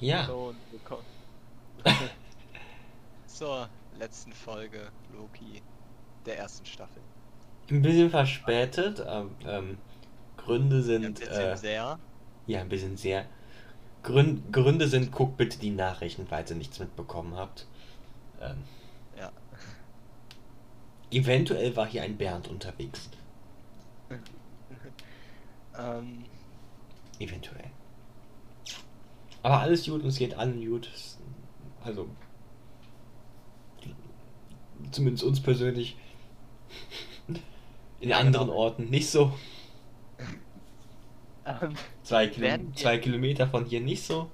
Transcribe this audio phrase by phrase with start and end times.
[0.00, 0.28] Ja.
[0.70, 1.04] Willkommen
[3.26, 3.68] zur
[3.98, 5.62] letzten Folge Loki
[6.26, 7.02] der ersten Staffel.
[7.70, 9.04] Ein bisschen verspätet.
[9.06, 9.78] Ähm, ähm,
[10.36, 11.18] Gründe Ein sind.
[11.18, 11.98] bisschen Äh, sehr.
[12.46, 13.26] ja, ein bisschen sehr.
[14.02, 17.66] Grün, Gründe sind, guckt bitte die Nachrichten, falls ihr nichts mitbekommen habt.
[18.40, 18.62] Ähm,
[19.18, 19.32] Ja.
[21.10, 23.10] eventuell war hier ein Bernd unterwegs.
[25.80, 26.24] Ähm,
[27.20, 27.70] Eventuell.
[29.42, 30.90] Aber alles gut, uns geht allen gut.
[31.80, 32.08] Also.
[34.90, 35.96] Zumindest uns persönlich.
[38.00, 38.50] In Ja, anderen genau.
[38.50, 39.32] Orten nicht so.
[41.44, 44.32] ähm, Zwei, Kilo zwei Kilometer von hier nicht so.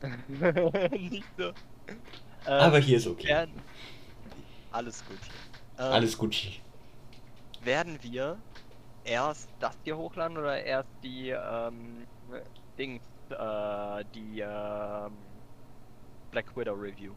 [0.90, 1.52] nicht so.
[2.46, 3.26] Ähm, Aber hier ist okay.
[3.26, 3.64] werden,
[4.70, 5.20] alles gut.
[5.78, 6.60] Ähm, Alles gut.
[7.60, 8.42] Werden wir
[9.04, 12.08] erst das hier hochladen oder erst die ähm,
[12.78, 15.12] Dings, äh, die ähm,
[16.30, 17.12] Black Widow Review?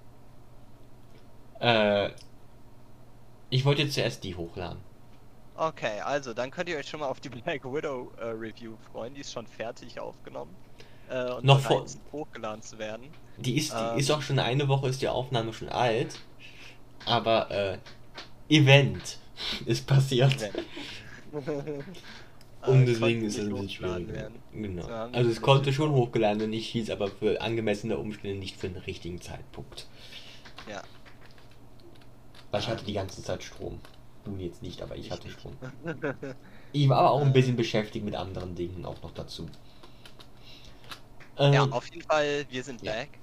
[1.59, 2.11] Äh,
[3.49, 4.79] ich wollte jetzt zuerst die hochladen.
[5.55, 9.13] Okay, also dann könnt ihr euch schon mal auf die Black Widow äh, Review freuen.
[9.13, 10.55] Die ist schon fertig aufgenommen.
[11.09, 13.07] Äh, und Noch vor- hochgeladen zu werden.
[13.37, 13.97] Die ist, die Ähm.
[13.97, 16.19] ist auch schon eine Woche, ist die Aufnahme schon alt.
[17.05, 17.77] Aber, äh,
[18.49, 19.17] Event
[19.65, 20.35] ist passiert.
[22.65, 24.43] Und Äh, deswegen ist es ein bisschen werden.
[24.53, 24.85] Genau.
[25.13, 28.69] Also es das konnte schon hochgeladen werden, nicht hieß aber für angemessene Umstände nicht für
[28.69, 29.87] den richtigen Zeitpunkt.
[30.67, 30.83] Ja.
[32.51, 33.79] Weil ich hatte die ganze Zeit Strom.
[34.23, 35.29] Du jetzt nicht, aber ich hatte.
[35.29, 35.57] Strom.
[36.71, 37.33] Ich war aber auch ein Äh.
[37.33, 39.49] bisschen beschäftigt mit anderen Dingen auch noch dazu.
[41.37, 42.93] Ähm, ja, auf jeden Fall, wir sind ja.
[42.93, 43.19] back.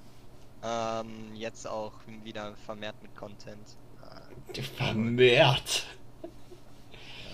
[0.63, 3.77] Ähm, jetzt auch wieder vermehrt mit Content.
[4.01, 5.85] Äh, vermehrt.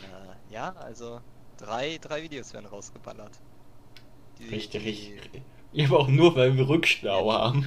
[0.02, 1.22] äh, ja, also
[1.58, 3.32] drei, drei Videos werden rausgeballert.
[4.40, 5.42] Die- Richtig, die- richtig.
[5.72, 7.60] Ja, aber auch nur, weil wir Rückstau die haben.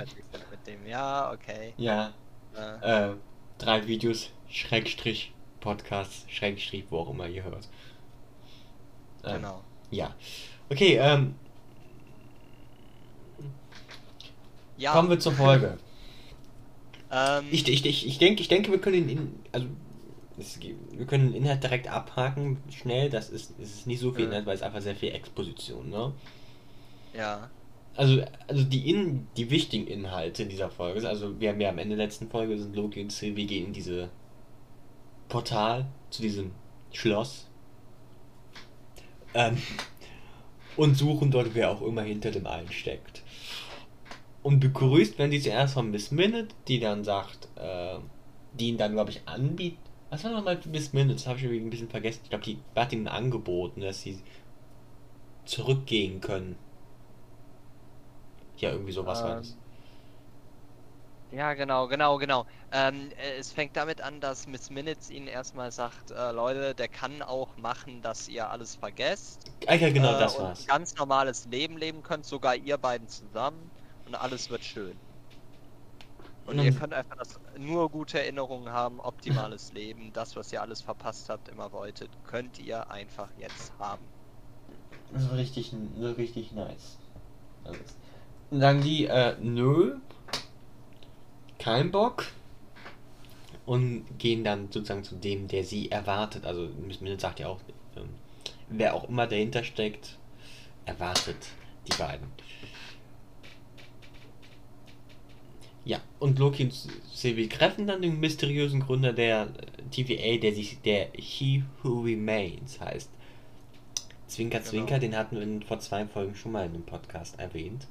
[0.50, 1.72] Mit dem, ja, okay.
[1.76, 2.12] Ja,
[2.56, 3.14] Äh, äh,
[3.58, 7.68] drei Videos, Schrägstrich, Podcast, Schrägstrich, wo auch immer ihr hört.
[9.24, 9.62] Ähm, genau.
[9.90, 10.14] Ja.
[10.70, 11.34] Okay, ähm,
[14.76, 15.78] Ja, kommen wir zur Folge.
[17.10, 19.66] ähm, Ich, ich, ich, ich denke, ich denke, wir können den, In- also,
[20.38, 23.10] es, wir können den Inhalt direkt abhaken, schnell.
[23.10, 24.26] Das ist, es ist nicht so viel.
[24.26, 26.12] Inhalt, weil es einfach sehr viel Exposition, ne?
[27.14, 27.50] ja,
[27.94, 31.78] Also, also die, in, die wichtigen Inhalte in dieser Folge, also wir haben ja am
[31.78, 34.10] Ende der letzten Folge sind Loki und Sylvie gehen in diese
[35.28, 36.52] Portal zu diesem
[36.92, 37.48] Schloss
[39.34, 39.56] ähm,
[40.76, 43.22] und suchen dort, wer auch immer hinter dem allen steckt.
[44.42, 47.98] Und begrüßt werden sie zuerst von Miss Minute, die dann sagt, äh,
[48.52, 49.78] die ihn dann, glaube ich, anbietet.
[50.10, 51.14] Was war nochmal Miss Minute?
[51.14, 52.20] Das habe ich irgendwie ein bisschen vergessen.
[52.24, 54.24] Ich glaube, die hat ihnen angeboten, dass sie
[55.46, 56.62] zurückgehen können.
[58.56, 59.46] Ja, irgendwie sowas war das.
[59.46, 59.64] Ähm,
[61.30, 62.46] Ja, genau, genau, genau.
[62.70, 66.88] Ähm, äh, es fängt damit an, dass Miss Minutes ihnen erstmal sagt, äh, Leute, der
[66.88, 69.48] kann auch machen, dass ihr alles vergesst.
[69.66, 70.60] Ah ja, genau, äh, das und war's.
[70.60, 73.72] ein ganz normales Leben leben könnt, sogar ihr beiden zusammen
[74.04, 75.05] und alles wird schön.
[76.46, 80.62] Und Und ihr könnt einfach das, nur gute Erinnerungen haben, optimales Leben, das, was ihr
[80.62, 84.02] alles verpasst habt, immer wolltet, könnt ihr einfach jetzt haben.
[85.12, 86.98] Das war richtig, so richtig nice.
[87.64, 87.80] Also,
[88.50, 89.96] Dann die, äh, nö,
[91.58, 92.26] kein Bock.
[93.64, 96.44] Und gehen dann sozusagen zu dem, der sie erwartet.
[96.46, 97.58] Also, Miss sagt ja auch,
[97.96, 98.10] ähm,
[98.68, 100.16] wer auch immer dahinter steckt,
[100.84, 101.48] erwartet
[101.88, 102.28] die beiden.
[105.86, 110.82] Ja, und Loki und Sylvie treffen dann den mysteriösen Gründer der äh, TVA, der sich
[110.82, 113.08] der He Who Remains heißt.
[114.26, 114.70] Zwinker, Genau.
[114.70, 117.86] Zwinker, den hatten wir in, vor zwei Folgen schon mal in einem Podcast erwähnt.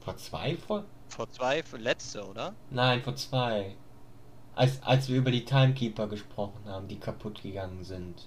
[0.00, 0.88] Vor zwei Folgen?
[1.08, 2.56] Vor zwei, letzte, oder?
[2.70, 3.76] Nein, vor zwei.
[4.56, 8.26] Als, als wir über die Timekeeper gesprochen haben, die kaputt gegangen sind.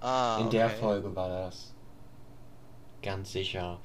[0.00, 0.76] Ah, in der okay.
[0.76, 1.74] Folge war das.
[3.02, 3.80] Ganz sicher.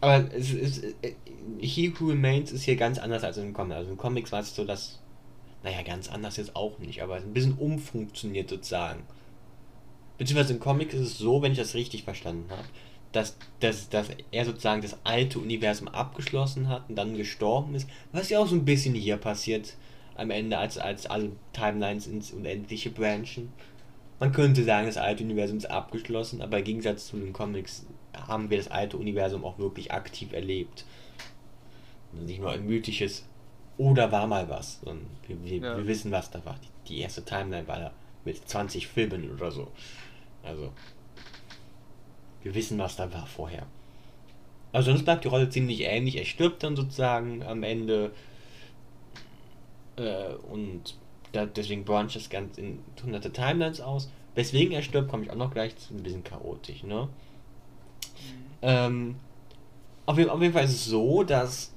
[0.00, 0.84] Aber es ist.
[1.02, 1.14] äh,
[1.60, 3.76] He Who Remains ist hier ganz anders als im Comic.
[3.76, 5.00] Also in Comics war es so, dass.
[5.62, 9.02] Naja, ganz anders jetzt auch nicht, aber ein bisschen umfunktioniert sozusagen.
[10.16, 12.68] Beziehungsweise im Comic ist es so, wenn ich das richtig verstanden habe,
[13.12, 17.88] dass, dass, dass er sozusagen das alte Universum abgeschlossen hat und dann gestorben ist.
[18.12, 19.76] Was ja auch so ein bisschen hier passiert
[20.14, 23.52] am Ende, als, als alle Timelines ins Unendliche branchen.
[24.20, 27.86] Man könnte sagen, das alte Universum ist abgeschlossen, aber im Gegensatz zu den Comics
[28.26, 30.84] haben wir das alte Universum auch wirklich aktiv erlebt.
[32.12, 33.24] Nicht nur ein mythisches
[33.76, 35.76] oder war mal was, sondern wir, wir, Ja.
[35.76, 36.58] wir wissen, was da war.
[36.62, 37.92] Die, die erste Timeline war da
[38.24, 39.68] mit 20 Filmen oder so.
[40.42, 40.72] Also.
[42.42, 43.66] wir wissen, was da war vorher.
[44.72, 46.16] Also sonst bleibt die Rolle ziemlich ähnlich.
[46.16, 48.12] Er stirbt dann sozusagen am Ende.
[49.96, 50.96] Äh, und
[51.32, 54.10] da, deswegen brancht das Ganze in hunderte Timelines aus.
[54.34, 55.94] Weswegen er stirbt, komme ich auch noch gleich zu.
[55.94, 57.08] Ein bisschen chaotisch, ne?
[58.62, 59.16] Ähm,
[60.06, 61.72] auf, jeden, auf jeden Fall ist es so, dass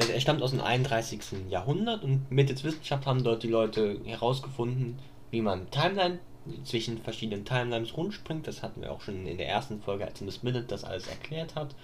[0.00, 1.20] also er stammt aus dem 31.
[1.50, 4.98] Jahrhundert und mittels Wissenschaft haben dort die Leute herausgefunden,
[5.30, 6.20] wie man Timeline
[6.64, 8.46] zwischen verschiedenen Timelines rumspringt.
[8.46, 11.54] Das hatten wir auch schon in der ersten Folge, als Miss Minute das alles erklärt
[11.54, 11.74] hat.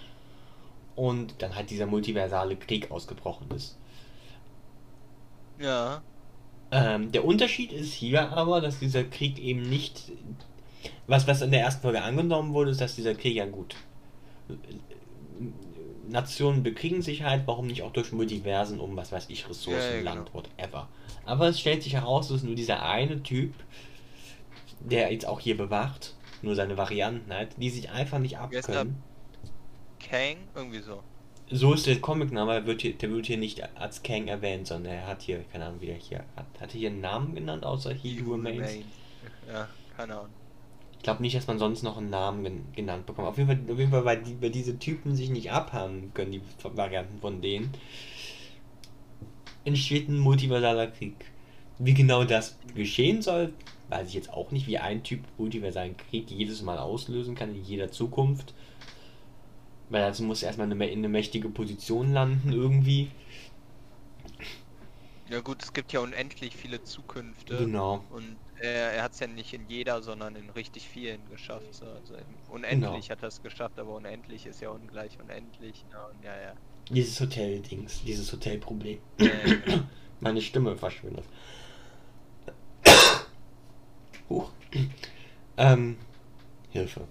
[0.95, 3.77] Und dann halt dieser multiversale Krieg ausgebrochen ist.
[5.59, 6.01] Ja.
[6.71, 10.11] Ähm, der Unterschied ist hier aber, dass dieser Krieg eben nicht.
[11.07, 13.75] Was, was in der ersten Folge angenommen wurde, ist, dass dieser Krieg ja gut.
[16.09, 19.95] Nationen bekriegen sich halt, warum nicht auch durch Multiversen um, was weiß ich, Ressourcen, Ja,
[19.97, 20.43] ja, Land, genau.
[20.43, 20.87] whatever.
[21.25, 23.53] Aber es stellt sich heraus, dass nur dieser eine Typ,
[24.79, 29.01] der jetzt auch hier bewacht, nur seine Varianten halt, die sich einfach nicht abkönnen.
[29.99, 30.37] Kang?
[30.55, 31.03] Irgendwie so.
[31.49, 34.93] So ist der Comicname, aber wird hier, der wird hier nicht als Kang erwähnt, sondern
[34.93, 37.65] er hat hier, keine Ahnung, wie der hier, hat, hat er hier einen Namen genannt,
[37.65, 38.85] außer He Who Remains?
[39.47, 40.29] Ja, keine Ahnung.
[40.97, 43.27] Ich glaube nicht, dass man sonst noch einen Namen gen genannt bekommt.
[43.27, 46.31] Auf jeden Fall, auf jeden Fall weil, die, weil diese Typen sich nicht abhaben können,
[46.31, 47.71] die Varianten von denen,
[49.63, 51.15] entsteht ein multiversaler Krieg.
[51.79, 53.53] Wie genau das geschehen soll,
[53.89, 57.63] weiß ich jetzt auch nicht, wie ein Typ multiversalen Krieg jedes Mal auslösen kann in
[57.63, 58.53] jeder Zukunft.
[59.89, 63.09] Weil dazu muss er erstmal in eine, in eine mächtige Position landen irgendwie.
[65.29, 67.57] Ja gut, es gibt ja unendlich viele Zukünfte.
[67.57, 68.03] Genau.
[68.09, 71.73] Und er, er hat es ja nicht in jeder, sondern in richtig vielen geschafft.
[71.73, 71.85] So.
[71.85, 72.15] Also
[72.49, 73.09] unendlich Genau.
[73.09, 75.85] hat er es geschafft, aber unendlich ist ja ungleich unendlich.
[75.91, 76.53] Ja, und ja, ja.
[76.89, 78.99] Dieses Hotel-Dings, dieses Hotelproblem.
[79.19, 79.83] Ja, ja, genau.
[80.19, 81.25] Meine Stimme verschwindet.
[84.29, 84.49] Huch.
[85.57, 85.97] Ähm,
[86.71, 87.01] Hilfe.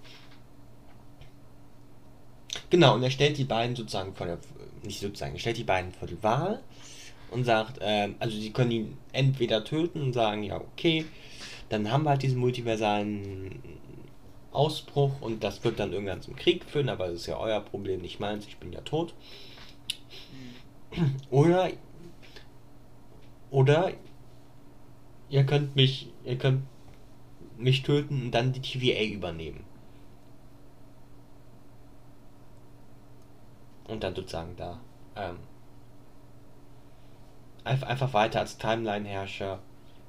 [2.69, 4.39] Genau, und er stellt die beiden sozusagen vor der,
[4.83, 6.61] nicht sozusagen, er stellt die beiden vor die Wahl
[7.31, 11.05] und sagt, ähm, also sie können ihn entweder töten und sagen, ja, okay,
[11.69, 13.61] dann haben wir halt diesen multiversalen
[14.51, 18.01] Ausbruch und das wird dann irgendwann zum Krieg führen, aber das ist ja euer Problem,
[18.01, 19.13] nicht meins, ich bin ja tot.
[21.29, 21.69] Oder
[23.51, 23.91] oder
[25.29, 26.63] ihr könnt mich ihr könnt
[27.57, 29.63] mich töten und dann die TVA übernehmen.
[33.87, 34.79] Und dann sozusagen da
[35.15, 35.37] ähm,
[37.63, 39.59] einfach, einfach weiter als Timeline-Herrscher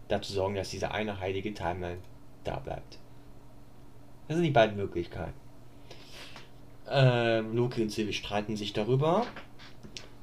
[0.09, 1.99] dazu sorgen, dass diese eine heilige Timeline
[2.45, 2.99] da bleibt.
[4.27, 5.35] Das sind die beiden Möglichkeiten.
[6.91, 9.27] Ähm, Loki und Sylvie streiten sich darüber.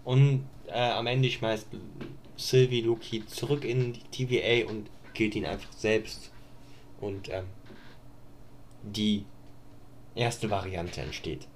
[0.03, 1.67] Und äh, am Ende schmeißt
[2.37, 6.31] Sylvie Loki zurück in die TVA und killt ihn einfach selbst.
[6.99, 7.45] Und ähm,
[8.83, 9.25] die
[10.15, 11.47] erste Variante entsteht.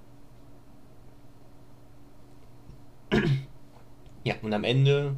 [4.24, 5.16] ja, und am Ende.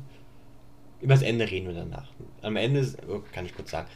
[1.03, 2.09] Über das Ende reden wir danach.
[2.43, 3.89] Am Ende, oh, kann ich kurz sagen,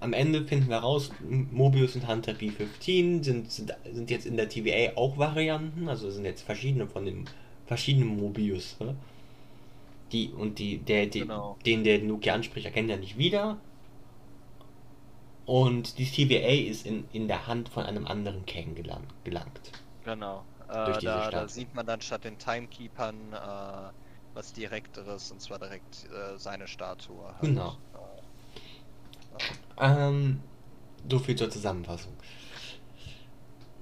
[0.00, 4.48] am Ende finden wir raus, Mobius und Hunter B15 sind, sind, sind jetzt in der
[4.48, 7.30] TVA auch Varianten, also sind jetzt verschiedene von den
[7.66, 8.78] verschiedenen Mobius.
[8.80, 8.96] Ne?
[10.12, 11.56] Die und die, der, die, Genau.
[11.64, 13.62] den der Nuki anspricht, erkennt er nicht wieder.
[15.46, 19.74] Und die TVA ist in, in der Hand von einem anderen Kang gelang, gelangt.
[20.04, 20.46] Genau.
[20.84, 23.92] Durch Äh, diese da, da sieht man dann statt den Timekeepern äh,
[24.34, 27.36] was Direkteres und zwar direkt äh, seine Statue.
[27.38, 27.58] Halt.
[27.58, 27.78] Genau.
[27.94, 27.98] Äh,
[29.78, 30.42] Ähm,
[31.08, 32.18] so viel zur Zusammenfassung.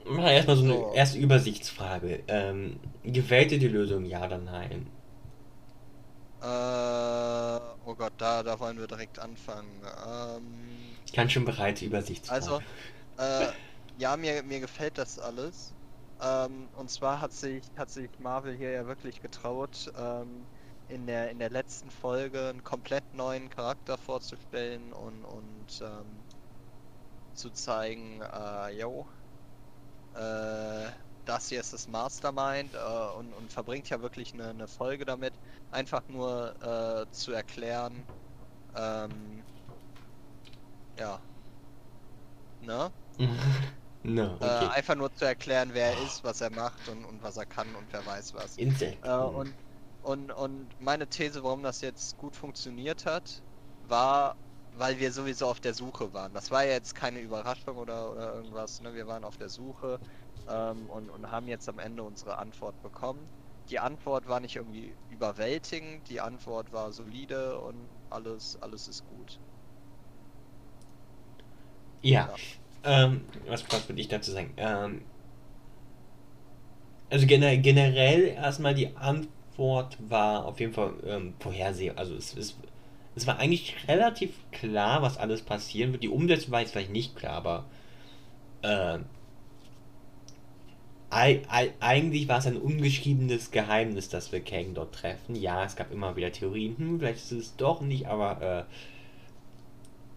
[0.05, 0.93] Erstmal so eine So.
[0.93, 2.25] erste Übersichtsfrage.
[2.29, 4.91] Ähm, gefällt dir die Lösung, ja oder nein?
[6.41, 6.47] Äh,
[7.85, 9.83] oh Gott, da, da wollen wir direkt anfangen.
[10.07, 12.47] Ähm, Ich kann schon bereits Übersichtsfrage.
[12.47, 12.63] also,
[13.19, 13.53] äh,
[13.97, 15.75] ja, mir, mir gefällt das alles.
[16.21, 20.49] Ähm, und zwar hat sich, hat sich Marvel hier ja wirklich getraut, ähm,
[20.87, 26.25] in der, in der letzten Folge einen komplett neuen Charakter vorzustellen und, und ähm,
[27.35, 29.09] zu zeigen, äh, yo,
[30.15, 30.91] äh,
[31.25, 32.79] das hier ist das Mastermind äh,
[33.17, 35.39] und, und verbringt ja wirklich eine, eine Folge damit,
[35.71, 38.07] einfach nur äh, zu erklären,
[38.75, 39.47] ähm,
[40.99, 41.23] ja,
[42.61, 42.91] ne?
[44.05, 44.71] no, Äh, okay.
[44.71, 47.75] einfach nur zu erklären, wer er ist, was er macht und, und was er kann
[47.75, 48.59] und wer weiß was.
[48.59, 49.03] Insekt.
[49.03, 49.57] Äh, und,
[50.01, 53.43] und, und meine These, warum das jetzt gut funktioniert hat,
[53.83, 54.37] war,
[54.71, 56.35] weil wir sowieso auf der Suche waren.
[56.35, 58.81] Das war ja jetzt keine Überraschung oder, oder irgendwas.
[58.81, 58.95] Ne?
[58.95, 60.01] Wir waren auf der Suche
[60.47, 63.29] ähm, und, und haben jetzt am Ende unsere Antwort bekommen.
[63.69, 69.41] Die Antwort war nicht irgendwie überwältigend, die Antwort war solide und alles, alles ist gut.
[72.03, 72.31] ja.
[72.33, 72.41] ja.
[72.85, 74.53] Ähm, was, was würde ich dazu sagen?
[74.57, 75.03] Ähm,
[77.11, 81.99] also generell, generell erstmal die Antwort war auf jeden Fall ähm, vorhersehbar.
[81.99, 82.57] Also es, es,
[83.17, 86.03] es war eigentlich relativ klar, was alles passieren wird.
[86.03, 87.65] Die Umsetzung war jetzt vielleicht nicht klar, aber
[88.63, 88.99] äh,
[91.11, 95.35] ei, ei, eigentlich war es ein ungeschriebenes Geheimnis, dass wir Kang dort treffen.
[95.35, 98.73] Ja, es gab immer wieder Theorien, hm, vielleicht ist es doch nicht, aber äh,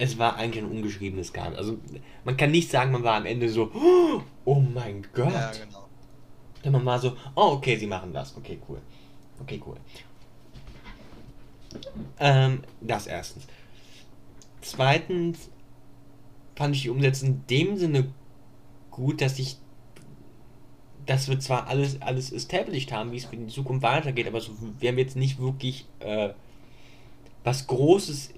[0.02, 1.60] es war eigentlich ein ungeschriebenes Geheimnis.
[1.60, 1.78] Also
[2.26, 3.72] man kann nicht sagen, man war am Ende so,
[4.46, 5.32] oh mein Gott.
[5.32, 5.88] Ja, genau.
[6.66, 8.36] Denn man war so, oh okay, sie machen das.
[8.36, 8.82] Okay, cool.
[9.40, 9.78] Okay, cool.
[12.20, 13.46] Ähm, das erstens.
[14.62, 15.50] Zweitens
[16.56, 18.12] fand ich die Umsetzung in dem Sinne
[18.90, 19.58] gut, dass ich
[21.06, 24.52] dass wir zwar alles alles established haben, wie es in die Zukunft weitergeht, aber so,
[24.80, 26.30] wir haben jetzt nicht wirklich äh,
[27.44, 28.34] was Großes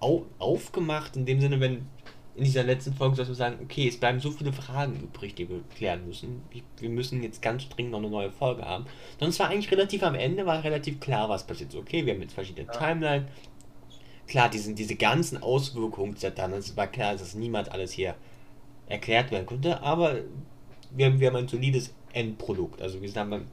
[0.00, 1.86] au aufgemacht, in dem Sinne, wenn
[2.34, 5.48] in dieser letzten Folge, dass wir sagen, okay, es bleiben so viele Fragen übrig, die
[5.48, 6.42] wir klären müssen.
[6.78, 8.86] Wir müssen jetzt ganz dringend noch eine neue Folge haben.
[9.18, 11.74] Es war eigentlich relativ am Ende, war relativ klar, was passiert.
[11.74, 12.72] Okay, wir haben jetzt verschiedene ja.
[12.72, 13.28] Timeline.
[14.26, 18.14] Klar, diese, diese ganzen Auswirkungen dann, es war klar, dass niemals alles hier
[18.86, 20.16] erklärt werden konnte, aber
[20.90, 22.80] wir haben, wir haben ein solides Endprodukt.
[22.80, 23.48] Also wir haben,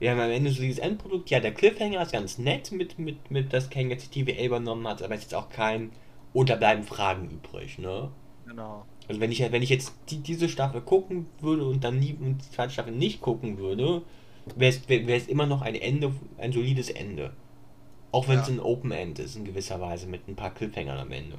[0.00, 1.30] wir haben am Ende ein solides Endprodukt.
[1.30, 4.88] Ja, der Cliffhanger ist ganz nett mit, mit, mit das Kang jetzt die TVA übernommen
[4.88, 5.92] hat, aber es ist jetzt auch kein
[6.32, 8.10] und da bleiben Fragen übrig, ne?
[8.46, 8.86] Genau.
[9.08, 12.38] Also wenn ich wenn ich jetzt die, diese Staffel gucken würde und dann nie und
[12.38, 14.02] die zweite Staffel nicht gucken würde,
[14.56, 17.32] wäre es wär, immer noch ein Ende, ein solides Ende.
[18.12, 18.54] Auch wenn es ja.
[18.54, 21.38] ein Open End ist in gewisser Weise mit ein paar Cliffhangern am Ende.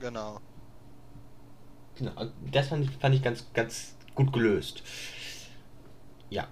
[0.00, 0.40] Genau.
[1.96, 2.12] Genau,
[2.52, 4.82] das fand ich, fand ich ganz, ganz gut gelöst.
[6.30, 6.46] Ja.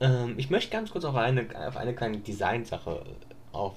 [0.00, 3.04] Ähm, ich möchte ganz kurz auf eine, auf eine kleine Designsache
[3.52, 3.74] auf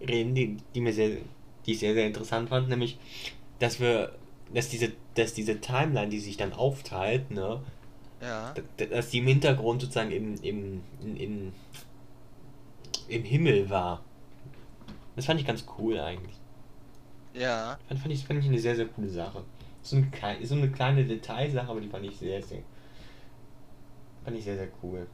[0.00, 1.16] reden, die, die mir sehr,
[1.66, 2.98] die ich sehr, sehr interessant fand, nämlich,
[3.58, 4.12] dass wir,
[4.52, 7.60] dass diese, dass diese Timeline, die sich dann aufteilt, ne,
[8.20, 8.54] ja.
[8.90, 11.52] dass die im Hintergrund sozusagen im, im, in, in,
[13.08, 14.02] im Himmel war.
[15.16, 16.36] Das fand ich ganz cool eigentlich.
[17.34, 17.78] Ja.
[17.88, 19.42] Fand, fand, ich, fand ich eine sehr, sehr coole Sache.
[19.82, 20.12] So, ein,
[20.42, 22.62] so eine kleine Detailsache, aber die fand ich sehr, sehr,
[24.28, 25.08] fand ich sehr, sehr cool.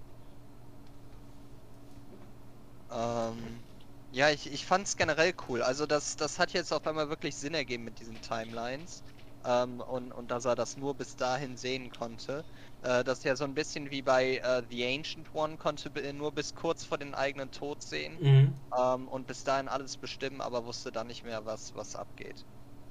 [2.91, 3.63] Ähm,
[4.11, 5.63] ja, ich, ich fand es generell cool.
[5.63, 9.03] Also das, das hat jetzt auf einmal wirklich Sinn ergeben mit diesen Timelines.
[9.45, 12.45] Ähm, und, und dass er das nur bis dahin sehen konnte.
[12.83, 16.33] Äh, das ist ja so ein bisschen wie bei äh, The Ancient One, konnte nur
[16.33, 18.19] bis kurz vor den eigenen Tod sehen.
[18.21, 18.55] Mhm.
[18.77, 22.45] Ähm, und bis dahin alles bestimmen, aber wusste dann nicht mehr, was, was abgeht.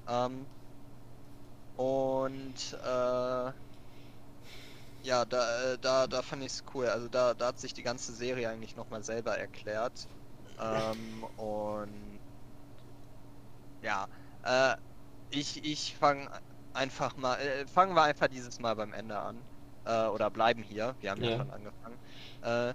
[0.08, 0.48] Ähm,
[1.76, 3.52] und äh,
[5.04, 6.88] ja, da, äh, da, da fand ich es cool.
[6.88, 10.08] Also da, da hat sich die ganze Serie eigentlich nochmal selber erklärt.
[10.60, 12.20] Ähm, und
[13.82, 14.08] ja,
[14.44, 14.76] äh,
[15.30, 16.30] ich, ich fange
[16.74, 19.38] einfach mal, äh, fangen wir einfach dieses Mal beim Ende an.
[19.86, 22.00] Äh, oder bleiben hier, wir haben ja, ja schon angefangen.
[22.42, 22.74] Äh,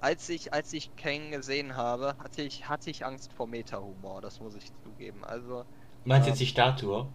[0.00, 4.40] als ich, als ich Kang gesehen habe, hatte ich, hatte ich Angst vor Meta-Humor, das
[4.40, 5.24] muss ich zugeben.
[5.24, 5.64] Also.
[6.04, 7.14] Meinst du ähm, jetzt die Statue?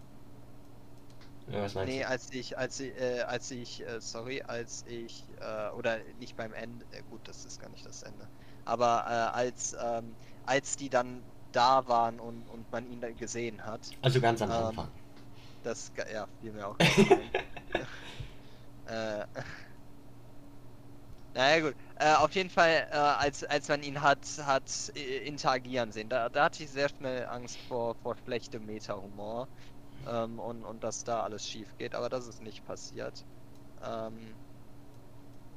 [1.46, 2.08] Ja, was meinst nee, du?
[2.08, 6.52] als ich, als ich, äh, als ich, äh, sorry, als ich, äh, oder nicht beim
[6.52, 8.28] Ende, äh, gut, das ist gar nicht das Ende
[8.64, 13.64] aber äh, als, ähm, als die dann da waren und, und man ihn dann gesehen
[13.64, 13.90] hat.
[14.02, 14.90] Also ganz am ähm, Anfang.
[15.62, 16.76] Das, ja, fiel mir auch
[18.86, 19.24] äh,
[21.34, 25.92] Naja gut, äh, auf jeden Fall, äh, als, als man ihn hat, hat äh, interagieren
[25.92, 29.48] sehen, da, da hatte ich sehr schnell Angst vor, vor schlechtem Meta-Humor
[30.08, 33.24] ähm, und, und dass da alles schief geht, aber das ist nicht passiert.
[33.84, 34.34] Ähm,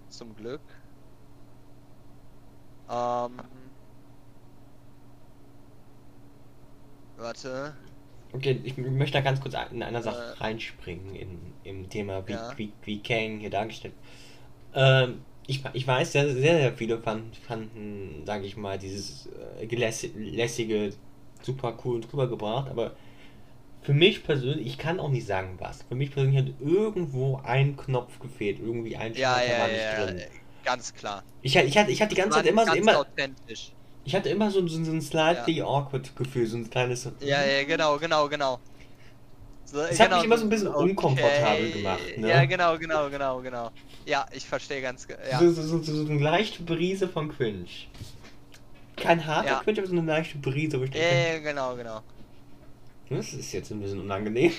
[0.09, 0.61] zum Glück.
[2.89, 3.39] Ähm.
[7.17, 7.75] Warte.
[8.31, 12.33] Okay, ich möchte da ganz kurz in einer Sache äh, reinspringen in, im Thema, wie,
[12.33, 12.57] ja.
[12.57, 13.93] wie, wie Kang hier dargestellt
[14.73, 19.27] ähm, ich, ich weiß, sehr, sehr, sehr viele fanden, fanden sage ich mal, dieses
[19.59, 20.93] äh, lässige
[21.41, 22.91] super cool und rübergebracht, aber
[23.81, 25.83] für mich persönlich, ich kann auch nicht sagen was.
[25.83, 30.05] Für mich persönlich hat irgendwo ein Knopf gefehlt, irgendwie ein ja, ja, war nicht ja,
[30.05, 30.21] drin.
[30.63, 31.23] Ganz klar.
[31.41, 33.05] Ich, ich, hatte, ich hatte die ganze Zeit immer so immer.
[34.05, 35.65] Ich hatte immer so, so, so ein slightly ja.
[35.65, 37.09] awkward Gefühl, so ein kleines.
[37.21, 38.59] Ja, ja, genau, genau, genau.
[39.65, 40.89] So, das genau, hat mich immer so ein bisschen okay.
[40.89, 42.17] unkomfortabel gemacht.
[42.17, 42.29] Ne?
[42.29, 43.71] Ja, genau, genau, genau, genau.
[44.05, 45.07] Ja, ich verstehe ganz.
[45.29, 45.39] Ja.
[45.39, 47.67] So, so, so, so, eine leichte Brise von Cringe.
[48.95, 49.61] Kein harter ja.
[49.63, 51.07] Cringe, aber so eine leichte Brise, wo ich denke.
[51.07, 52.01] Ja, genau, genau.
[53.09, 54.51] Das ist jetzt ein bisschen unangenehm.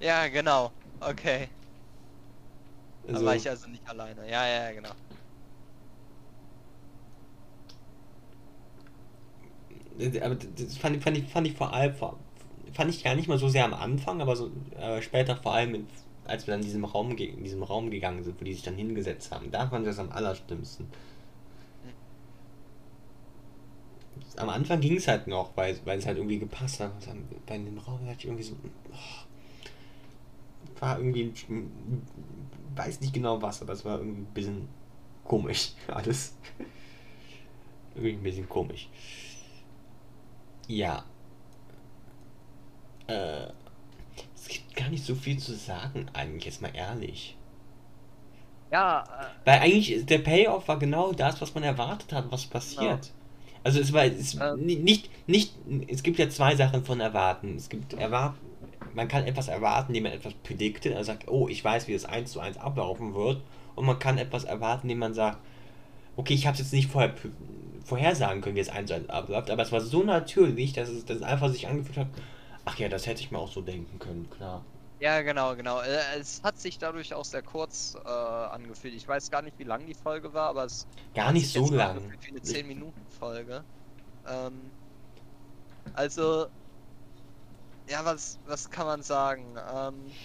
[0.00, 0.72] ja, genau.
[1.00, 1.48] Okay.
[3.06, 4.28] Also, da war ich also nicht alleine.
[4.28, 4.90] Ja, ja, genau.
[10.22, 11.94] aber das fand, fand, ich, fand ich vor allem,
[12.72, 15.74] fand ich gar nicht mal so sehr am Anfang, aber so äh, später vor allem,
[15.74, 15.86] in,
[16.24, 18.76] als wir dann in diesem Raum, in diesem Raum gegangen sind, wo die sich dann
[18.76, 20.88] hingesetzt haben, da fand ich das am allerschlimmsten.
[24.40, 26.92] Am Anfang ging es halt noch, weil, weil es halt irgendwie gepasst hat.
[27.46, 28.56] Bei dem Raum hatte ich irgendwie so.
[28.90, 31.32] Oh, war irgendwie.
[32.74, 34.68] Weiß nicht genau was, aber es war irgendwie ein bisschen
[35.24, 35.72] komisch.
[35.88, 36.34] Alles.
[37.94, 38.88] irgendwie ein bisschen komisch.
[40.68, 41.04] Ja.
[43.06, 43.46] Äh,
[44.36, 47.36] es gibt gar nicht so viel zu sagen, eigentlich, jetzt mal ehrlich.
[48.70, 49.02] Ja.
[49.02, 53.02] Äh, Weil eigentlich, der Payoff war genau das, was man erwartet hat, was passiert.
[53.02, 53.19] Genau.
[53.62, 54.64] Also es war es ähm.
[54.64, 55.54] nicht, nicht,
[55.88, 57.56] es gibt ja zwei Sachen von erwarten.
[57.56, 58.38] Es gibt erwarten,
[58.94, 62.04] man kann etwas erwarten, indem man etwas prediktet, also sagt, oh, ich weiß, wie das
[62.04, 63.42] 1 zu 1 ablaufen wird.
[63.74, 65.38] Und man kann etwas erwarten, indem man sagt,
[66.16, 67.14] okay, ich habe es jetzt nicht vorher
[67.84, 71.04] vorhersagen können, wie es 1 zu 1 abläuft, aber es war so natürlich, dass es,
[71.04, 72.08] dass es einfach sich angefühlt hat,
[72.64, 74.64] ach ja, das hätte ich mir auch so denken können, klar.
[75.00, 75.80] Ja, genau, genau.
[75.80, 78.92] Äh, es hat sich dadurch auch sehr kurz äh, angefühlt.
[78.94, 82.02] Ich weiß gar nicht, wie lang die Folge war, aber es gar nicht so lang.
[82.20, 83.66] Wie eine 10 Minuten Folge.
[84.26, 84.74] Ähm,
[85.94, 86.50] also
[87.88, 89.56] ja, was was kann man sagen?
[89.58, 90.18] Ähm,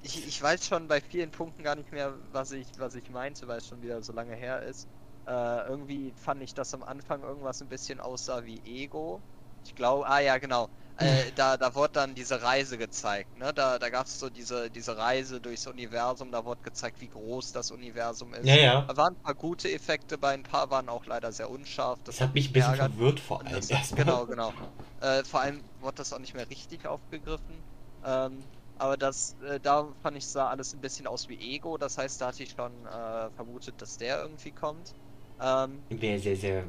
[0.00, 3.48] ich, ich weiß schon bei vielen Punkten gar nicht mehr, was ich was ich meinte,
[3.48, 4.88] weil es schon wieder so lange her ist.
[5.26, 9.24] Äh, irgendwie fand ich, dass am Anfang irgendwas ein bisschen aussah wie Ego.
[9.64, 10.70] Ich glaube, ah ja, genau.
[10.98, 13.52] Äh, da, da wurde dann diese Reise gezeigt, ne?
[13.52, 17.52] Da, da gab es so diese, diese Reise durchs Universum, da wurde gezeigt, wie groß
[17.52, 18.46] das Universum ist.
[18.46, 18.80] Ja, ja.
[18.82, 21.98] Da waren ein paar gute Effekte bei, ein paar waren auch leider sehr unscharf.
[22.04, 22.92] Das, das hat mich ein bisschen ärgert.
[22.92, 23.60] verwirrt vor allem.
[23.68, 24.52] Das, genau, genau.
[25.00, 27.62] Äh, vor allem wurde das auch nicht mehr richtig aufgegriffen.
[28.04, 28.42] Ähm,
[28.78, 32.20] aber das, äh, da fand ich, sah alles ein bisschen aus wie Ego, das heißt,
[32.20, 34.92] da hatte ich schon äh, vermutet, dass der irgendwie kommt.
[35.40, 36.64] Ähm, Wäre sehr, sehr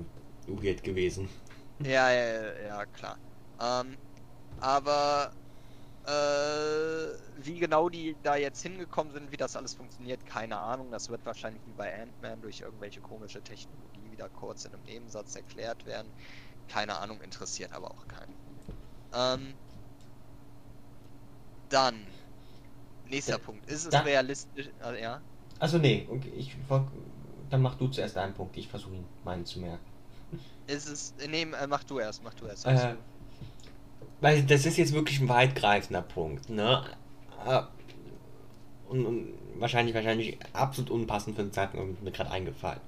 [0.48, 1.30] weird gewesen.
[1.80, 3.18] Ja, ja, ja, klar.
[3.60, 3.98] Ähm,
[4.60, 5.32] aber
[6.06, 6.12] äh,
[7.38, 10.91] wie genau die da jetzt hingekommen sind, wie das alles funktioniert, keine Ahnung.
[10.91, 15.36] Das wird wahrscheinlich wie bei Ant-Man durch irgendwelche komische Technologie wieder kurz in einem Nebensatz
[15.36, 16.12] erklärt werden.
[16.70, 18.34] Keine Ahnung, interessiert aber auch keinen.
[19.13, 19.54] Ähm,
[21.70, 22.08] dann,
[23.10, 23.70] nächster äh, Punkt.
[23.70, 24.70] Ist es da, realistisch?
[24.84, 25.22] Äh, ja?
[25.60, 26.56] Also nee, okay, ich
[27.50, 29.84] dann mach du zuerst einen Punkt, ich versuche ihn meinen zu merken.
[30.67, 31.13] Ist es.
[31.30, 32.65] Nee, mach du erst, mach du erst.
[32.65, 32.96] Äh,
[34.21, 36.84] weil das ist jetzt wirklich ein weitgreifender Punkt, ne?
[37.45, 37.62] Äh,
[38.89, 39.27] und, und
[39.60, 42.80] wahrscheinlich, wahrscheinlich absolut unpassend für den Zeitpunkt mir gerade eingefallen.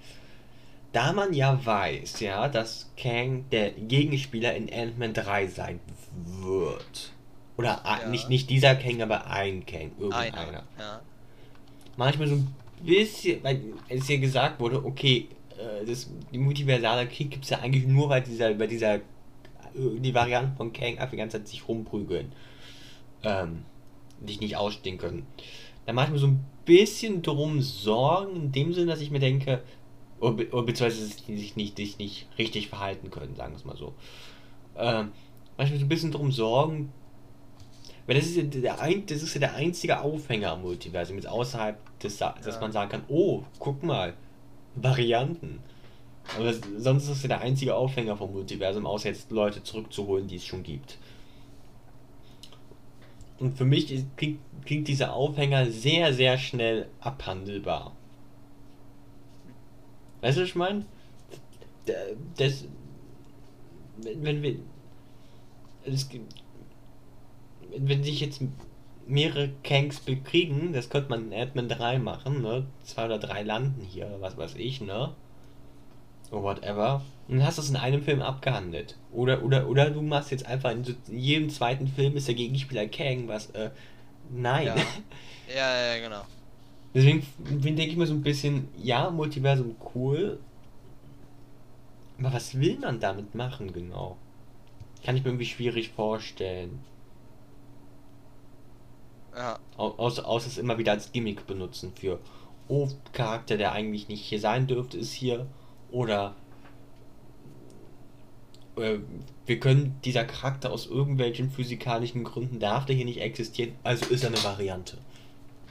[0.92, 5.80] Da man ja weiß, ja, dass Kang der Gegenspieler in Ant-Man 3 sein
[6.42, 7.12] wird.
[7.58, 8.08] Oder ja.
[8.08, 10.38] nicht, nicht dieser Kang, aber ein Kang, irgendeiner.
[10.38, 11.02] Einer, ja.
[11.96, 17.30] Manchmal so ein bisschen, weil es hier gesagt wurde, okay, äh, das, die multiversale Krieg
[17.30, 19.02] gibt es ja eigentlich nur, weil dieser, bei dieser,
[19.74, 22.32] die Varianten von Kang einfach die ganze Zeit sich rumprügeln.
[23.24, 23.64] Ähm,
[24.22, 25.26] dich nicht ausstehen können.
[25.86, 29.20] Da mache ich mir so ein bisschen drum Sorgen, in dem Sinne, dass ich mir
[29.20, 29.64] denke,
[30.20, 33.94] oder, oder beziehungsweise sich nicht, sich nicht richtig verhalten können, sagen wir es mal so.
[34.78, 35.12] Ähm,
[35.58, 36.92] mache ich mir so ein bisschen drum Sorgen,
[38.06, 41.28] weil das ist ja der, ein, das ist ja der einzige Aufhänger am Multiversum, jetzt
[41.28, 42.62] außerhalb des, dass ja.
[42.62, 44.14] man sagen kann, oh, guck mal,
[44.76, 45.60] Varianten.
[46.38, 50.36] Aber sonst ist es ja der einzige Aufhänger vom Multiversum, außer jetzt Leute zurückzuholen, die
[50.36, 50.98] es schon gibt.
[53.40, 57.96] Und für mich klingt, klingt dieser Aufhänger sehr, sehr schnell abhandelbar.
[60.22, 60.86] Weißt du, was ich meine?
[62.38, 62.66] Das,
[63.98, 64.60] wenn, wir.
[65.86, 66.10] Es
[67.78, 68.42] wenn sich jetzt
[69.08, 72.68] mehrere Kanks bekriegen, das könnte man in Admin 3 machen, ne?
[72.84, 75.16] Zwei oder drei landen hier, was weiß ich, ne?
[76.32, 77.02] Oder whatever.
[77.28, 78.96] Und dann hast du es in einem Film abgehandelt.
[79.12, 83.28] Oder, oder, oder du machst jetzt einfach in, jedem zweiten Film ist der Gegenspieler Kang,
[83.28, 83.72] was, äh,
[84.32, 84.68] nein.
[84.68, 84.76] Ja,
[85.56, 86.22] ja, ja genau.
[86.94, 90.40] Deswegen denke ich mir so ein bisschen, ja, Multiversum cool.
[92.20, 94.18] Aber was will man damit machen, genau?
[95.04, 96.80] Kann ich mir irgendwie schwierig vorstellen.
[99.36, 99.60] Ja.
[99.78, 102.20] Außer, außer es immer wieder als Gimmick benutzen für,
[102.68, 105.46] oh, Charakter, der eigentlich nicht hier sein dürfte, ist hier.
[105.92, 106.36] Oder
[108.76, 109.00] äh,
[109.46, 114.24] wir können dieser Charakter aus irgendwelchen physikalischen Gründen darf der hier nicht existieren, also ist
[114.24, 114.98] er eine Variante.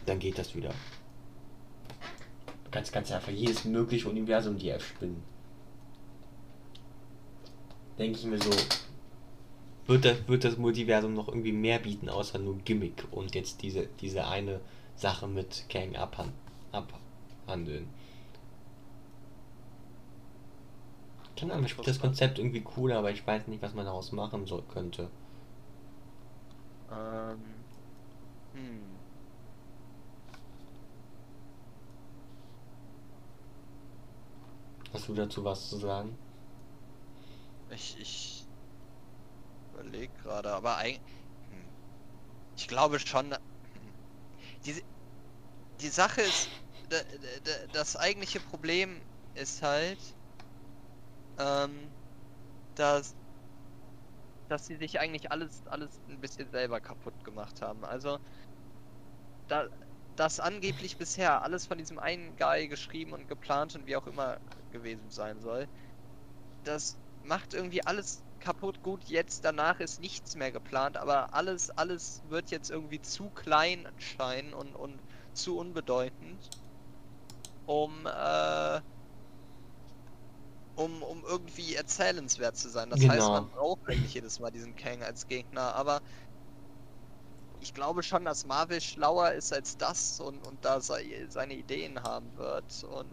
[0.06, 0.70] Dann geht das wieder.
[2.64, 5.22] Du kannst, kannst einfach jedes mögliche Universum dir erspinnen.
[7.98, 8.50] Denke ich mir so,
[9.86, 13.88] wird das, wird das Multiversum noch irgendwie mehr bieten, außer nur Gimmick und jetzt diese,
[14.00, 14.60] diese eine
[14.96, 16.32] Sache mit Kang abhand,
[16.72, 17.88] abhandeln.
[21.38, 24.10] Keine Ahnung, ich finde das Konzept irgendwie cool, aber ich weiß nicht, was man daraus
[24.10, 25.08] machen soll, könnte.
[26.90, 27.38] Ähm.
[28.54, 28.80] Hm.
[34.92, 36.16] Hast du dazu was zu sagen?
[37.70, 38.44] Ich, ich
[39.74, 41.00] überlege gerade, aber eigentlich.
[41.52, 41.64] Hm.
[42.56, 43.30] Ich glaube schon.
[43.30, 43.38] Hm.
[44.66, 44.82] Die,
[45.80, 46.48] die Sache ist,
[47.72, 49.00] das eigentliche Problem
[49.36, 49.98] ist halt,
[51.38, 51.90] ähm,
[52.74, 53.14] dass,
[54.48, 57.84] dass sie sich eigentlich alles, alles ein bisschen selber kaputt gemacht haben.
[57.84, 58.18] Also,
[59.48, 59.68] da,
[60.16, 64.38] das angeblich bisher alles von diesem einen Guy geschrieben und geplant und wie auch immer
[64.70, 65.66] gewesen sein soll,
[66.64, 68.82] das macht irgendwie alles kaputt.
[68.82, 73.88] Gut, jetzt danach ist nichts mehr geplant, aber alles, alles wird jetzt irgendwie zu klein
[73.96, 76.48] scheinen und, und zu unbedeutend,
[77.66, 78.80] um, äh,
[80.78, 82.88] um, um irgendwie erzählenswert zu sein.
[82.90, 83.12] Das Genau.
[83.12, 86.00] heißt, man braucht eigentlich jedes Mal diesen Kang als Gegner, aber
[87.60, 92.02] ich glaube schon, dass Marvel schlauer ist als das und, und da sei, seine Ideen
[92.02, 93.06] haben wird und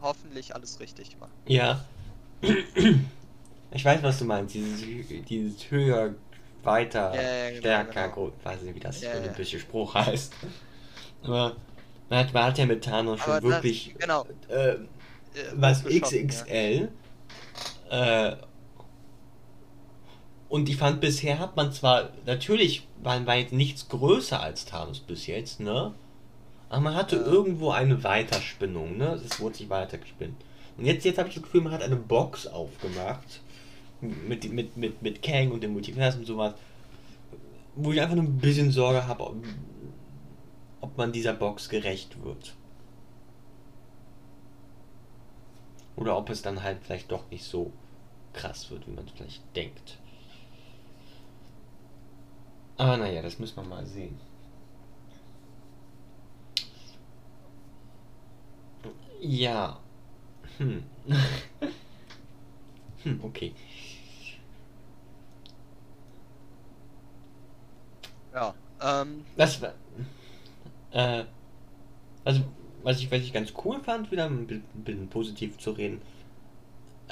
[0.00, 1.30] hoffentlich alles richtig macht.
[1.46, 1.84] Ja.
[3.70, 4.54] Ich weiß, was du meinst.
[4.54, 6.14] Dieses, dieses höher,
[6.62, 8.14] weiter, Ja, ja, genau, stärker, genau.
[8.14, 10.32] gro- weiß nicht, wie das Ja, olympische Spruch heißt.
[11.22, 11.56] Aber
[12.08, 14.26] man hat, man hat ja mit Thanos schon das- wirklich genau.
[14.48, 14.76] Äh,
[15.54, 16.88] was hochgeschossen, XXL.
[17.90, 18.36] Äh,
[20.48, 25.00] und ich fand, bisher hat man zwar, natürlich war, war jetzt nichts größer als Thanos
[25.00, 25.94] bis jetzt, ne?
[26.68, 27.22] Aber man hatte Ja.
[27.22, 29.20] irgendwo eine Weiterspinnung, ne?
[29.24, 30.36] Es wurde sich weitergespinnt.
[30.76, 33.40] Und jetzt, jetzt habe ich das Gefühl, man hat eine Box aufgemacht.
[34.00, 36.54] Mit, mit, mit, mit Kang und dem Multiversum und sowas.
[37.74, 39.36] Wo ich einfach nur ein bisschen Sorge habe, ob,
[40.80, 42.54] ob man dieser Box gerecht wird.
[45.96, 47.72] Oder ob es dann halt vielleicht doch nicht so
[48.32, 49.98] krass wird, wie man vielleicht denkt.
[52.76, 54.18] Aber naja, das müssen wir mal sehen.
[59.20, 59.78] Ja.
[60.58, 60.84] Hm.
[63.04, 63.52] hm, okay.
[68.32, 68.54] Ja.
[68.80, 69.72] Ähm, Das war.
[70.92, 71.24] Äh,
[72.24, 72.42] also,
[72.84, 76.00] was ich, was ich ganz cool fand, wieder ein bi- ein bisschen positiv zu reden.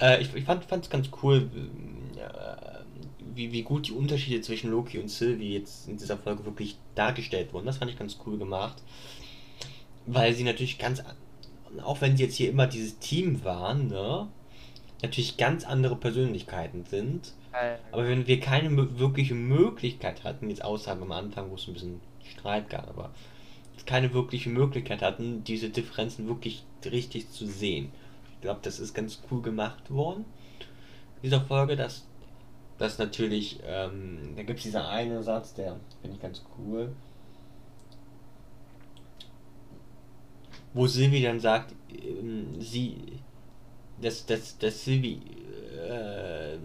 [0.00, 1.50] Äh, ich ich fand es ganz cool,
[2.16, 2.82] äh,
[3.34, 7.52] wie, wie gut die Unterschiede zwischen Loki und Sylvie jetzt in dieser Folge wirklich dargestellt
[7.52, 7.66] wurden.
[7.66, 8.82] Das fand ich ganz cool gemacht.
[10.06, 14.28] Weil sie natürlich ganz, an- auch wenn sie jetzt hier immer dieses Team waren, ne,
[15.02, 17.32] natürlich ganz andere Persönlichkeiten sind.
[17.92, 22.00] Aber wenn wir keine wirkliche Möglichkeit hatten, jetzt außer am Anfang, wo es ein bisschen
[22.24, 23.10] Streit gab, aber
[23.86, 27.92] keine wirkliche Möglichkeit hatten, diese Differenzen wirklich richtig zu sehen.
[28.34, 30.24] Ich glaube, das ist ganz cool gemacht worden.
[31.22, 32.06] Dieser Folge, dass
[32.78, 36.92] das natürlich, ähm, da gibt es dieser eine Satz, der finde ich ganz cool.
[40.74, 42.96] Wo Sylvie dann sagt, ähm, sie,
[44.00, 45.20] dass, dass, dass Sylvie
[45.88, 46.56] äh,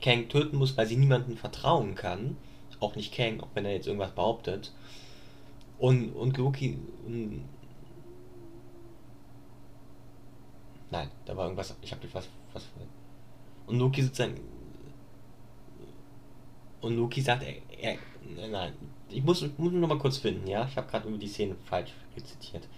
[0.00, 2.36] Kang töten muss, weil sie niemandem vertrauen kann.
[2.80, 4.70] Auch nicht Kang, auch wenn er jetzt irgendwas behauptet.
[5.84, 6.68] Und, und Loki.
[7.06, 7.40] mm,
[10.90, 11.76] Nein, da war irgendwas.
[11.82, 12.68] Ich habe was, was.
[13.66, 14.40] Und Loki sozusagen.
[16.80, 17.98] Und Loki sagt, er, er,
[18.48, 18.74] nein,
[19.08, 20.66] ich muss, muss noch mal kurz finden, ja?
[20.66, 22.68] Ich habe gerade über die Szene falsch rezitiert.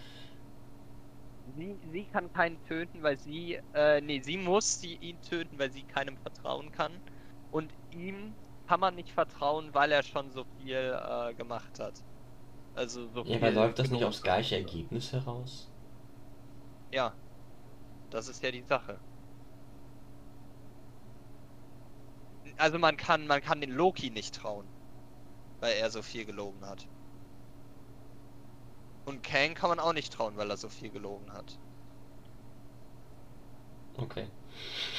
[1.56, 5.70] sie, sie kann keinen töten, weil sie, äh, nee, sie muss sie, ihn töten, weil
[5.72, 7.02] sie keinem vertrauen kann.
[7.50, 12.04] Und ihm kann man nicht vertrauen, weil er schon so viel äh, gemacht hat.
[12.76, 15.68] Also so Ja, aber läuft das nicht aufs gleiche Ergebnis heraus?
[16.90, 17.16] Ja,
[18.10, 19.00] das ist ja die Sache.
[22.58, 24.70] Also man kann, man kann den Loki nicht trauen,
[25.60, 26.88] weil er so viel gelogen hat.
[29.06, 31.58] Und Kang kann man auch nicht trauen, weil er so viel gelogen hat.
[33.98, 34.26] Okay.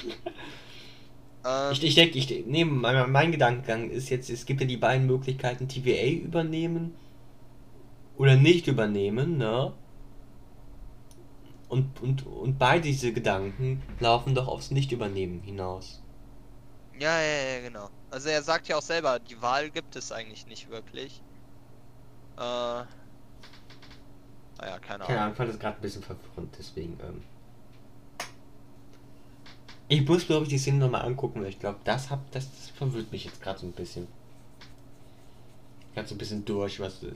[1.43, 4.77] Ähm, Ich, ich denke, ich, nee, mein, mein Gedankengang ist jetzt, es gibt ja die
[4.77, 6.95] beiden Möglichkeiten, TVA übernehmen
[8.17, 9.73] oder nicht übernehmen, ne?
[11.69, 16.01] Und, und, und beide diese Gedanken laufen doch aufs Nicht-Übernehmen hinaus.
[16.99, 17.89] Ja, ja, ja, genau.
[18.09, 21.21] Also er sagt ja auch selber, die Wahl gibt es eigentlich nicht wirklich.
[22.37, 22.41] Äh.
[22.41, 22.87] Naja,
[24.79, 25.17] keine Keine Ahnung.
[25.19, 27.23] Ahnung, ich fand das gerade ein bisschen verwirrend, deswegen, ähm.
[29.89, 32.69] Ich muss, glaube ich, die Szene nochmal angucken, weil ich glaube, das, hab, das, das
[32.69, 34.07] verwirrt mich jetzt gerade so ein bisschen.
[35.93, 37.03] Gerade so ein bisschen durch, was.
[37.03, 37.11] äh,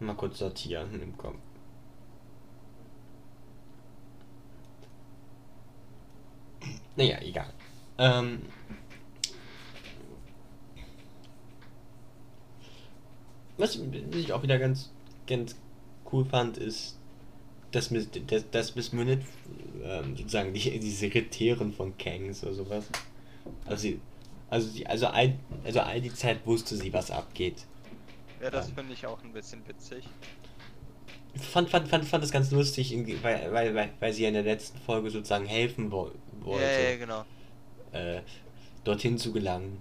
[0.00, 1.36] Mal kurz sortieren im Kopf.
[6.96, 7.52] Naja, egal.
[7.98, 8.40] Ähm,
[13.58, 13.78] was
[14.12, 14.90] ich auch wieder ganz,
[15.26, 15.54] ganz
[16.10, 16.98] cool fand, ist,
[17.72, 19.22] dass Miss, dass, dass Miss Minute
[19.82, 22.86] ähm, sozusagen die, die Sekretärin von Kangs oder sowas.
[23.66, 24.00] Also, sie,
[24.48, 27.64] also, sie, also, all, also all die Zeit wusste sie, was abgeht.
[28.40, 30.08] Ja, das finde ich auch ein bisschen witzig.
[31.34, 34.34] Ich fand, fand, fand, fand das ganz lustig, weil, weil, weil, weil sie ja in
[34.34, 37.24] der letzten Folge sozusagen helfen wo wollte, Ja, ja, genau.
[37.92, 38.22] äh,
[38.84, 39.80] dorthin zu gelangen.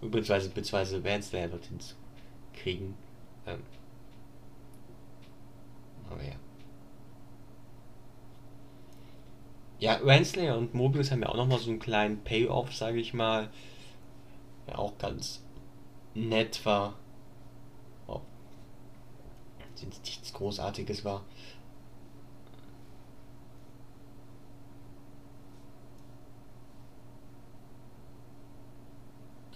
[0.00, 1.94] Beziehungsweise, beziehungsweise Vanslayer dorthin zu
[2.54, 2.96] kriegen.
[3.46, 3.62] Ähm.
[6.10, 6.34] Aber ja.
[9.80, 13.50] Ja, Renslayer und Mobius haben ja auch nochmal so einen kleinen Payoff, sage ich mal.
[14.68, 15.42] Ja, auch ganz
[16.14, 16.94] nett war.
[19.80, 21.24] Jetzt nichts Großartiges war.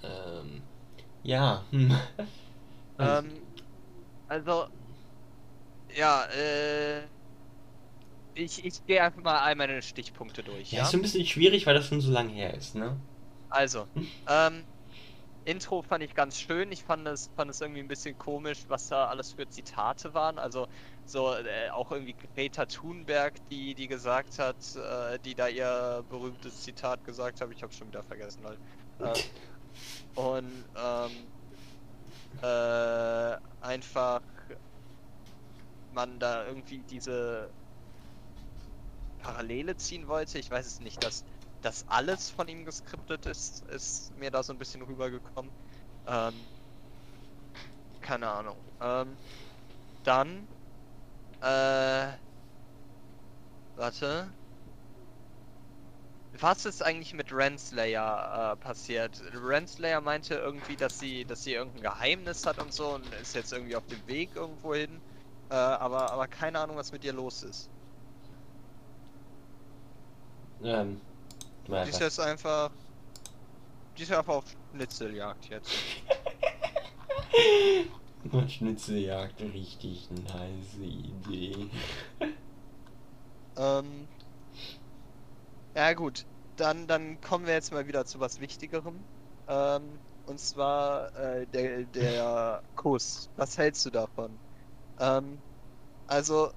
[0.03, 0.63] Ähm,
[1.23, 1.93] ja, hm.
[2.99, 3.47] Ähm,
[4.29, 4.69] also,
[5.97, 7.09] ja, äh,
[8.35, 10.83] ich, ich gehe einfach mal all meine Stichpunkte durch, ja, ja?
[10.83, 12.97] ist so ein bisschen schwierig, weil das schon so lange her ist, ne?
[13.51, 13.87] Also,
[14.27, 14.65] ähm,
[15.49, 16.71] Intro fand ich ganz schön.
[16.73, 20.39] Ich fand es, fand es irgendwie ein bisschen komisch, was da alles für Zitate waren.
[20.39, 20.69] Also
[21.07, 26.61] so äh, auch irgendwie Greta Thunberg, die, die gesagt hat, äh, die da ihr berühmtes
[26.61, 27.51] Zitat gesagt hat.
[27.51, 28.61] Ich habe schon wieder vergessen, Leute.
[29.01, 29.15] Ähm,
[30.17, 31.31] und ähm,
[32.43, 34.21] äh, einfach
[35.95, 37.51] man da irgendwie diese
[39.23, 40.39] Parallele ziehen wollte.
[40.39, 41.25] Ich weiß es nicht, dass
[41.63, 45.51] dass alles von ihm geskriptet ist, ist mir da so ein bisschen rübergekommen.
[46.07, 46.35] Ähm,
[48.01, 48.57] keine Ahnung.
[48.81, 49.17] Ähm,
[50.05, 50.47] dann,
[51.41, 52.13] äh,
[53.77, 54.33] warte.
[56.41, 59.21] Was ist eigentlich mit Renslayer äh, passiert?
[59.35, 63.53] Renslayer meinte irgendwie, dass sie, dass sie irgendein Geheimnis hat und so und ist jetzt
[63.53, 65.01] irgendwie auf dem Weg irgendwo hin.
[65.51, 67.69] Äh, aber, aber keine Ahnung, was mit ihr los ist.
[70.63, 71.01] Ähm,
[71.69, 72.71] du Die ist jetzt einfach.
[73.97, 75.71] Die ist einfach auf Schnitzeljagd jetzt.
[78.49, 81.71] Schnitzeljagd, richtig nice Idee.
[83.61, 84.07] Ähm.
[85.75, 86.25] Ja gut,
[86.57, 89.01] dann, dann kommen wir jetzt mal wieder zu was Wichtigerem.
[89.49, 89.83] Ähm,
[90.27, 93.29] und zwar äh, der, der Kuss.
[93.37, 94.39] Was hältst du davon?
[95.01, 95.39] Ähm,
[96.07, 96.53] also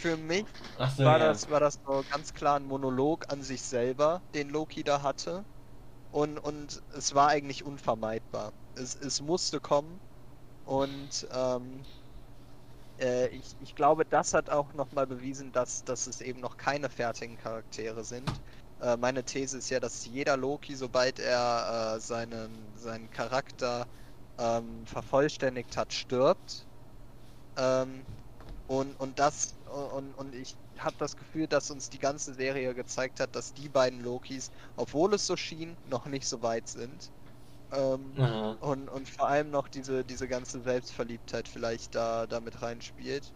[0.00, 0.46] für mich
[0.78, 1.28] Achso, war ja.
[1.28, 5.44] das, war das so ganz klar ein Monolog an sich selber, den Loki da hatte.
[6.12, 8.52] Und, und es war eigentlich unvermeidbar.
[8.74, 10.00] Es, es musste kommen.
[10.66, 11.82] Und ähm,
[13.00, 16.88] äh, ich, ich glaube, das hat auch nochmal bewiesen, dass, dass es eben noch keine
[16.88, 18.30] fertigen Charaktere sind.
[18.80, 23.86] Äh, meine These ist ja, dass jeder Loki, sobald er äh, seinen, seinen Charakter
[24.38, 26.66] ähm, vervollständigt hat, stirbt.
[27.56, 28.02] Ähm,
[28.70, 33.18] und, und das und, und ich habe das Gefühl, dass uns die ganze Serie gezeigt
[33.20, 37.12] hat, dass die beiden Lokis, obwohl es so schien, noch nicht so weit sind.
[37.72, 38.60] Ähm, Aha.
[38.60, 43.34] und, und vor allem noch diese, diese ganze Selbstverliebtheit vielleicht da, da mit reinspielt.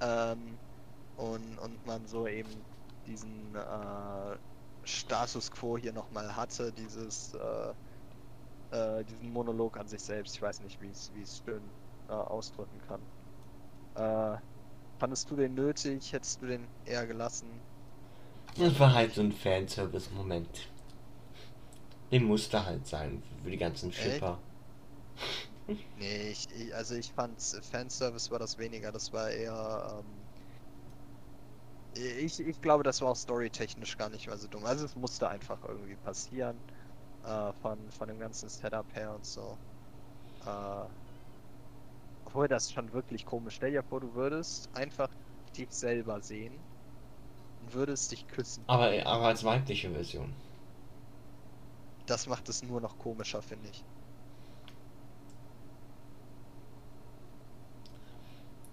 [0.00, 0.60] Ähm,
[1.16, 2.66] und, und man so eben
[3.06, 4.38] diesen äh,
[4.84, 7.74] Status quo hier nochmal hatte, dieses äh,
[8.70, 10.34] äh, diesen Monolog an sich selbst.
[10.36, 11.74] Ich weiß nicht, wie es wie es schön
[12.08, 13.08] äh, ausdrücken kann.
[13.94, 14.36] Äh,
[14.98, 16.12] fandest du den nötig?
[16.12, 17.48] Hättest du den eher gelassen?
[18.56, 20.68] Das war halt so ein Fanservice-Moment.
[22.10, 23.92] Den musste halt sein für die ganzen?
[23.92, 24.38] Schipper.
[25.96, 30.04] Nee, ich, ich, also ich fand's Fanservice war das weniger, das war eher ähm,
[31.94, 34.64] ich, ich glaube, das war auch storytechnisch gar nicht mal so dumm.
[34.64, 36.62] Also es musste einfach irgendwie passieren.
[37.24, 39.58] Äh, von, von dem ganzen Setup her und so.
[40.44, 40.86] Äh,
[42.32, 43.56] obwohl das schon wirklich komisch.
[43.56, 45.10] Stell dir vor, du würdest einfach
[45.54, 46.54] dich selber sehen
[47.60, 48.64] und würdest dich küssen.
[48.66, 50.32] Aber, aber als weibliche Version.
[52.06, 53.84] Das macht es nur noch komischer, finde ich.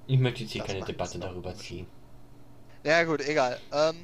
[0.07, 1.85] Ich möchte jetzt hier Das keine Debatte darüber ziehen.
[2.85, 3.59] Ja gut, egal.
[3.73, 3.97] Ähm,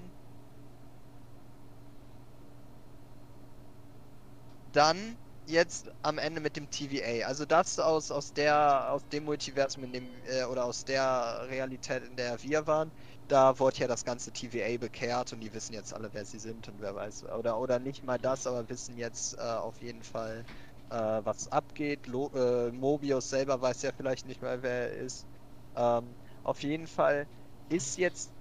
[4.74, 7.28] dann jetzt am Ende mit dem TVA.
[7.28, 12.04] Also das aus, aus der aus dem Multiversum in dem äh, oder aus der Realität,
[12.04, 12.92] in der wir waren,
[13.28, 16.68] da wurde ja das ganze TVA bekehrt und die wissen jetzt alle, wer sie sind
[16.68, 17.24] und wer weiß.
[17.26, 20.46] Oder oder nicht mal das, aber wissen jetzt äh, auf jeden Fall,
[20.90, 22.08] äh, was abgeht.
[22.08, 25.28] Lo äh, Mobius selber weiß ja vielleicht nicht mal, wer er ist.
[25.76, 27.28] Ähm, auf jeden Fall
[27.70, 28.34] ist jetzt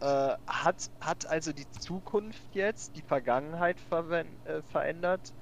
[0.00, 5.34] äh, hat, hat also die Zukunft jetzt die Vergangenheit verwen- äh, verändert?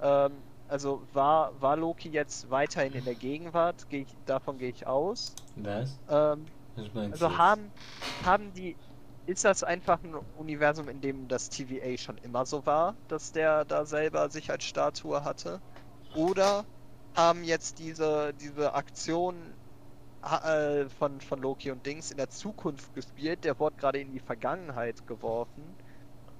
[0.00, 3.88] Ähm, also war, war Loki jetzt weiterhin in der Gegenwart?
[3.88, 5.34] Geh ich, davon gehe ich aus.
[5.54, 5.98] Was?
[6.08, 7.72] Ähm, Was also haben,
[8.24, 8.76] haben die.
[9.26, 13.64] Ist das einfach ein Universum, in dem das TVA schon immer so war, dass der
[13.64, 15.60] da selber sich als Statue hatte?
[16.14, 16.66] Oder
[17.14, 19.56] haben jetzt diese, diese Aktion
[20.22, 23.44] äh, von, von Loki und Dings in der Zukunft gespielt?
[23.44, 25.76] Der wurde gerade in die Vergangenheit geworfen.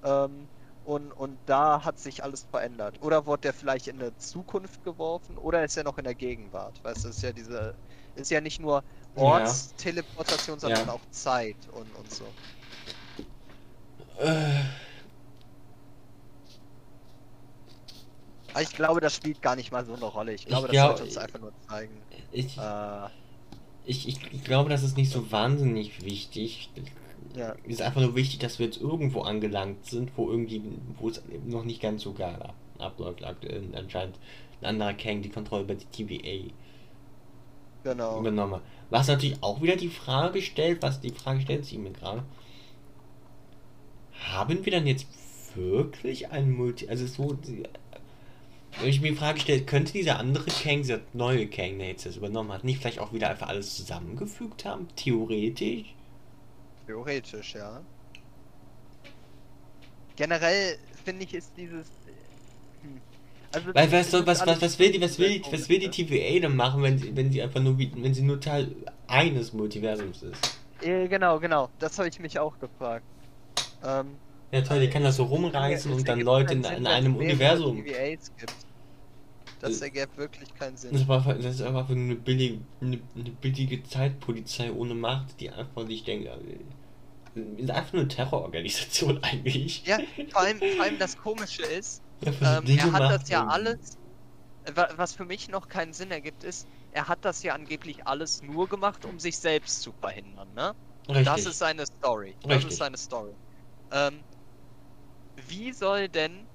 [0.03, 0.49] Ähm,
[0.87, 2.95] und, und da hat sich alles verändert.
[3.01, 5.37] Oder wurde der vielleicht in der Zukunft geworfen?
[5.37, 6.81] Oder ist er noch in der Gegenwart?
[6.81, 7.75] Weißt du, ist ja diese.
[8.15, 8.83] Ist ja nicht nur
[9.17, 9.21] Ja.
[9.21, 10.93] Ortsteleportation, sondern Ja.
[10.93, 12.23] auch Zeit und, und so.
[14.19, 14.61] Äh,
[18.53, 20.33] Aber ich glaube, das spielt gar nicht mal so eine Rolle.
[20.33, 22.01] Ich glaube, das glaub- sollte uns einfach nur zeigen.
[22.31, 23.07] ich, Äh,
[23.85, 26.71] ich, ich, ich glaube, das ist nicht so wahnsinnig wichtig.
[27.35, 27.55] Ja.
[27.65, 30.61] Es ist einfach nur wichtig, dass wir jetzt irgendwo angelangt sind, wo irgendwie,
[30.99, 33.23] wo es noch nicht ganz so geil ab- abläuft.
[33.23, 34.17] Aktuell anscheinend
[34.61, 36.51] ein anderer Kang die Kontrolle über die TVA
[37.83, 38.19] Genau.
[38.19, 38.61] übernommen hat.
[38.89, 42.23] Was natürlich auch wieder die Frage stellt, was die Frage stellt sich mir gerade.
[44.31, 45.07] Haben wir dann jetzt
[45.55, 46.87] wirklich ein Multi...
[46.89, 47.37] Also so...
[48.79, 52.05] Wenn ich mir die Frage stelle, könnte dieser andere Kang, dieser neue Kang, der jetzt
[52.05, 54.87] das übernommen hat, nicht vielleicht auch wieder einfach alles zusammengefügt haben?
[54.95, 55.95] Theoretisch?
[56.87, 57.81] Theoretisch, ja.
[60.15, 61.87] Generell finde ich, ist dieses.
[62.81, 63.01] Hm.
[63.51, 65.89] Also, Weil was, soll, was, was, was will die, was will die, was will die
[65.89, 68.71] TVA denn machen, wenn sie, wenn sie einfach nur, wenn sie nur Teil
[69.07, 70.59] eines Multiversums ist?
[70.81, 71.69] Äh, genau, genau.
[71.79, 73.05] Das habe ich mich auch gefragt.
[73.83, 74.15] Ähm,
[74.51, 77.83] Ja toll, die kann das so rumreißen und dann Leute in, in einem Universum.
[77.83, 78.53] TVAs gibt.
[79.59, 81.01] Das Äh, ergibt wirklich keinen Das Sinn.
[81.01, 85.85] ist aber, das ist nur eine billige, eine, eine billige Zeitpolizei ohne Macht, die einfach
[85.87, 86.65] sich denkt, äh,
[87.35, 89.85] ist einfach nur eine Terrororganisation eigentlich.
[89.85, 93.97] Ja, vor allem, vor allem das Komische ist, Ja, ähm, er hat das ja alles.
[94.65, 98.41] wa- Was für mich noch keinen Sinn ergibt, ist, er hat das ja angeblich alles
[98.41, 100.75] nur gemacht, um sich selbst zu verhindern, ne?
[101.09, 101.23] Richtig.
[101.23, 102.39] Das ist seine Story.
[102.47, 102.65] Das Richtig.
[102.65, 103.37] ist seine Story.
[103.91, 104.25] Ähm,
[105.35, 106.46] wie soll denn,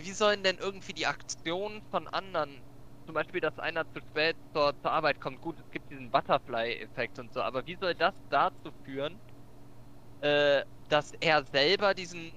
[0.00, 2.62] wie sollen denn irgendwie die Aktionen von anderen,
[3.06, 7.18] zum Beispiel, dass einer zu spät zur, zur Arbeit kommt, gut, es gibt diesen Butterfly-Effekt
[7.18, 9.20] und so, aber wie soll das dazu führen,
[10.20, 12.32] äh, dass er selber diesen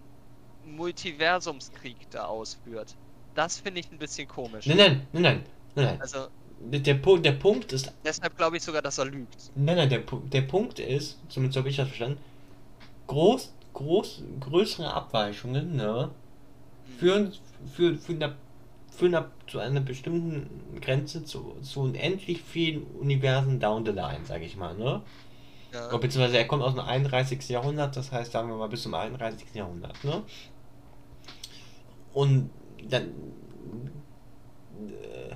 [0.64, 2.98] Multiversumskrieg da ausführt?
[3.36, 4.66] Das finde ich ein bisschen komisch.
[4.66, 5.46] Nein, nein, nein, nein,
[5.76, 6.00] nein.
[6.00, 9.52] Also, Der, Punkt, der Punkt ist, deshalb glaube ich sogar, dass er lügt.
[9.56, 12.20] nein, nein, der, der Punkt ist, zumindest habe ich das verstanden,
[13.08, 16.16] groß, groß, größere Abweichungen, ne,
[16.98, 17.34] führen,
[17.74, 18.36] für eine,
[18.92, 24.46] für eine, zu einer bestimmten Grenze zu, zu unendlich vielen Universen down the line, sage
[24.46, 25.02] ich mal, ne?
[25.74, 25.88] Ja.
[25.88, 27.50] Oder beziehungsweise er kommt aus dem 31.
[27.50, 29.48] Jahrhundert, das heißt, sagen wir mal, bis zum 31.
[29.54, 30.24] Jahrhundert, ne?
[32.14, 32.52] Und
[32.90, 33.10] dann.
[34.88, 35.36] Äh,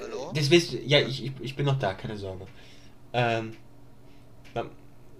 [0.00, 0.32] Hallo?
[0.34, 2.46] das wisst ja, ich, ich, ich bin noch da, keine Sorge.
[3.12, 3.56] Ähm,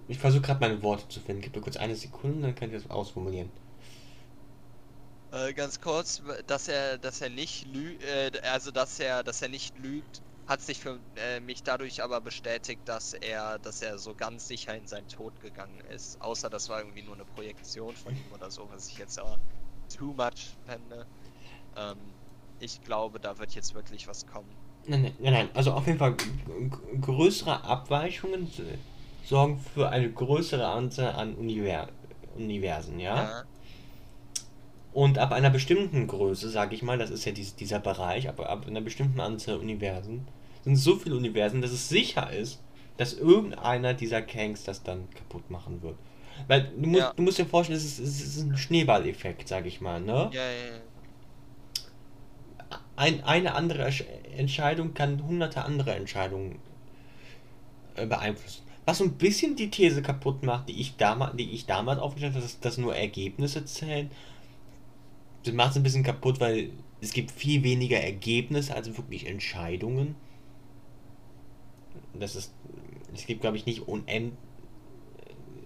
[0.07, 1.41] ich versuche gerade meine Worte zu finden.
[1.41, 3.49] Gib mir kurz eine Sekunde, dann könnt ihr das ausformulieren.
[5.33, 9.49] Äh, ganz kurz, dass er, dass er nicht lügt, äh, also dass er, dass er
[9.49, 14.13] nicht lügt, hat sich für äh, mich dadurch aber bestätigt, dass er, dass er so
[14.13, 16.21] ganz sicher in seinen Tod gegangen ist.
[16.21, 19.39] Außer das war irgendwie nur eine Projektion von ihm oder so, was ich jetzt aber
[19.97, 21.07] too much fände.
[21.77, 21.97] Ähm,
[22.59, 24.55] ich glaube, da wird jetzt wirklich was kommen.
[24.85, 25.49] Nein, nein, nein.
[25.55, 26.15] Also auf jeden Fall
[27.01, 28.51] größere Abweichungen
[29.25, 31.87] sorgen für eine größere Anzahl an Univer
[32.35, 33.23] Universen, ja?
[33.23, 33.43] Ja.
[34.93, 38.49] Und ab einer bestimmten Größe, sage ich mal, das ist ja dies, dieser Bereich, aber
[38.49, 40.27] ab einer bestimmten Anzahl Universen,
[40.63, 42.61] sind so viele Universen, dass es sicher ist,
[42.97, 45.95] dass irgendeiner dieser Kanks das dann kaputt machen wird.
[46.47, 47.13] Weil du musst, Ja.
[47.15, 50.29] du musst dir vorstellen, es ist, es ist ein Schneeballeffekt, sage ich mal, ne?
[50.31, 50.79] Ja, ja, ja.
[52.95, 53.91] Ein, eine andere
[54.37, 56.59] Entscheidung kann hunderte andere Entscheidungen
[57.95, 58.61] äh, beeinflussen.
[58.85, 62.33] Was so ein bisschen die These kaputt macht, die ich damals, die ich damals aufgestellt
[62.33, 64.11] habe, dass, dass nur Ergebnisse zählen.
[65.43, 66.69] Das macht es ein bisschen kaputt, weil
[67.01, 70.15] es gibt viel weniger Ergebnisse als wirklich Entscheidungen.
[72.19, 72.51] Das ist,
[73.13, 74.37] es gibt glaube ich nicht unendlich,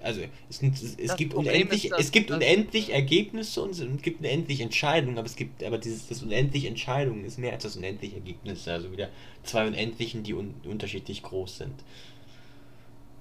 [0.01, 3.71] also es, es, es Das gibt Problem unendlich, ist, dass- es gibt unendlich Ergebnisse und
[3.71, 7.63] es gibt unendlich Entscheidungen, aber es gibt, aber dieses, das unendlich Entscheidungen ist mehr als
[7.63, 9.09] das unendlich Ergebnisse, also wieder
[9.43, 11.73] zwei Unendlichen, die un, unterschiedlich groß sind.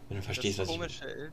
[0.08, 1.30] Wenn du verstehst, das was ich Komische ist, äh,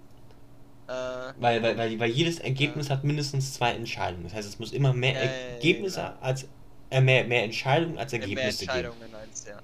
[0.87, 4.23] weil, weil, weil, weil jedes Ergebnis hat mindestens zwei Entscheidungen.
[4.23, 6.17] Das heißt, es muss immer mehr Ja, ja, ja, Ergebnisse ja.
[6.21, 6.47] als
[6.89, 8.85] äh, mehr, mehr Entscheidungen als mehr Ergebnisse geben.
[8.85, 9.59] Entscheidungen als ja.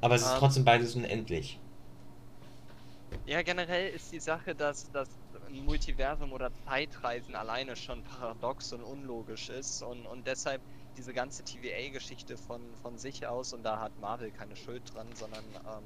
[0.00, 0.38] Aber es ist Ähm.
[0.38, 1.58] trotzdem beides unendlich.
[3.26, 5.08] Ja, generell ist die Sache, dass das
[5.48, 10.62] ein Multiversum oder Zeitreisen alleine schon paradox und unlogisch ist und, und deshalb
[10.96, 15.44] diese ganze TVA-Geschichte von, von sich aus, und da hat Marvel keine Schuld dran, sondern
[15.44, 15.84] ähm,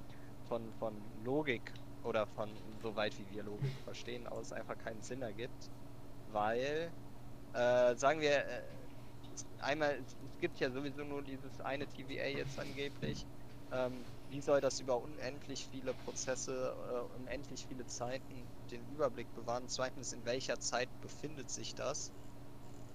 [0.48, 0.94] von, von
[1.24, 1.72] Logik
[2.04, 5.70] oder von soweit wie wir Logik verstehen aus einfach keinen Sinn ergibt.
[6.26, 6.94] Weil,
[7.54, 8.62] äh, sagen wir, äh,
[9.58, 13.26] einmal, es gibt ja sowieso nur dieses eine TVA jetzt angeblich.
[13.70, 19.68] Ähm, wie soll das über unendlich viele Prozesse, äh, unendlich viele Zeiten den Überblick bewahren?
[19.68, 22.12] Zweitens, in welcher Zeit befindet sich das?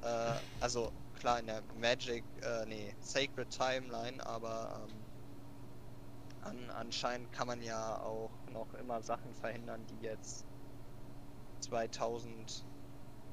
[0.02, 5.10] Äh, also klar in der Magic, äh, nee, Sacred Timeline, aber ähm,
[6.42, 10.46] an, anscheinend kann man ja auch noch immer Sachen verhindern, die jetzt
[11.62, 12.64] 2000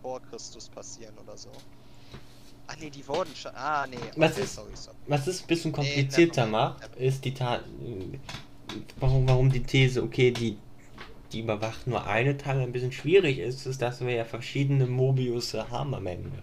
[0.03, 1.51] vor Christus passieren oder so.
[2.69, 3.53] Ah nee, die wurden schon.
[3.55, 3.97] Ah nee.
[3.97, 4.97] Okay, was, ist, sorry, sorry.
[5.07, 7.65] was ist ein bisschen komplizierter nee, macht, ist die Tat.
[8.99, 10.59] Warum, warum die These, okay, die,
[11.33, 15.55] die überwacht nur eine Teil ein bisschen schwierig ist, ist, dass wir ja verschiedene Mobius
[15.55, 16.43] haben am Ende.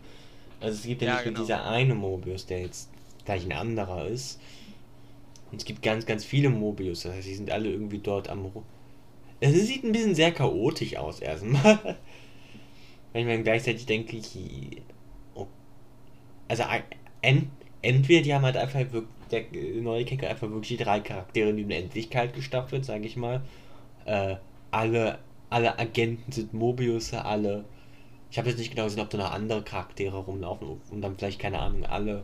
[0.62, 1.40] Also es gibt ja, ja nicht genau.
[1.40, 2.90] nur dieser eine Mobius, der jetzt
[3.26, 4.40] gleich ein anderer ist.
[5.54, 7.04] Und es gibt ganz, ganz viele Mobius.
[7.04, 8.52] Das heißt, die sind alle irgendwie dort am.
[9.40, 11.96] Es sieht ein bisschen sehr chaotisch aus erstmal.
[13.14, 14.82] Wenn man gleichzeitig denke ich,
[16.48, 16.64] also
[17.22, 17.50] ent,
[17.84, 19.44] entweder die haben halt einfach wirklich, der
[19.80, 23.44] neue Kicker einfach wirklich drei Charaktere in die Unendlichkeit gestaffelt, sage ich mal.
[24.06, 24.38] Äh,
[24.72, 25.20] alle,
[25.52, 27.64] alle Agenten sind Mobius, alle.
[28.32, 31.38] Ich habe jetzt nicht genau gesehen, ob da noch andere Charaktere rumlaufen und dann vielleicht,
[31.38, 32.24] keine Ahnung, alle,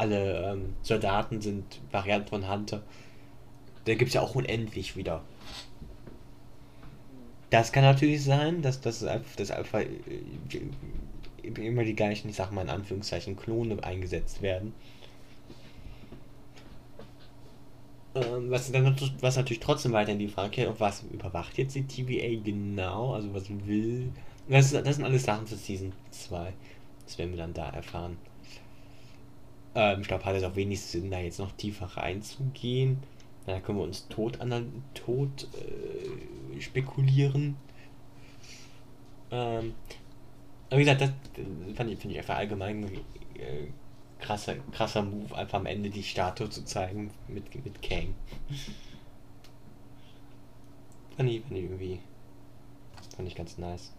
[0.00, 2.82] alle ähm, Soldaten sind Varianten von Hunter.
[3.84, 5.22] Da gibt es ja auch unendlich wieder.
[7.50, 10.62] Das kann natürlich sein, dass das einfach, das einfach äh,
[11.42, 14.72] immer die gleichen, ich sag mal in Anführungszeichen, Klone eingesetzt werden.
[18.14, 23.14] Ähm, was, dann, was natürlich trotzdem weiterhin die Frage, was überwacht jetzt die TVA genau?
[23.14, 24.12] Also was will.
[24.48, 26.52] Das, das sind alles Sachen für Season 2.
[27.04, 28.16] Das werden wir dann da erfahren.
[29.74, 32.98] Ähm, ich glaube, hat es auch wenig Sinn, da jetzt noch tiefer reinzugehen.
[33.46, 37.56] Da können wir uns tot, an, tot äh, spekulieren.
[39.30, 39.74] Ähm,
[40.68, 41.10] aber wie gesagt, das
[41.74, 42.84] fand ich, find ich einfach allgemein
[43.34, 43.68] äh,
[44.20, 48.14] krasser, krasser Move, einfach am Ende die Statue zu zeigen mit, mit Kang.
[51.16, 52.00] fand, ich, fand ich irgendwie.
[53.16, 53.92] Fand ich ganz nice.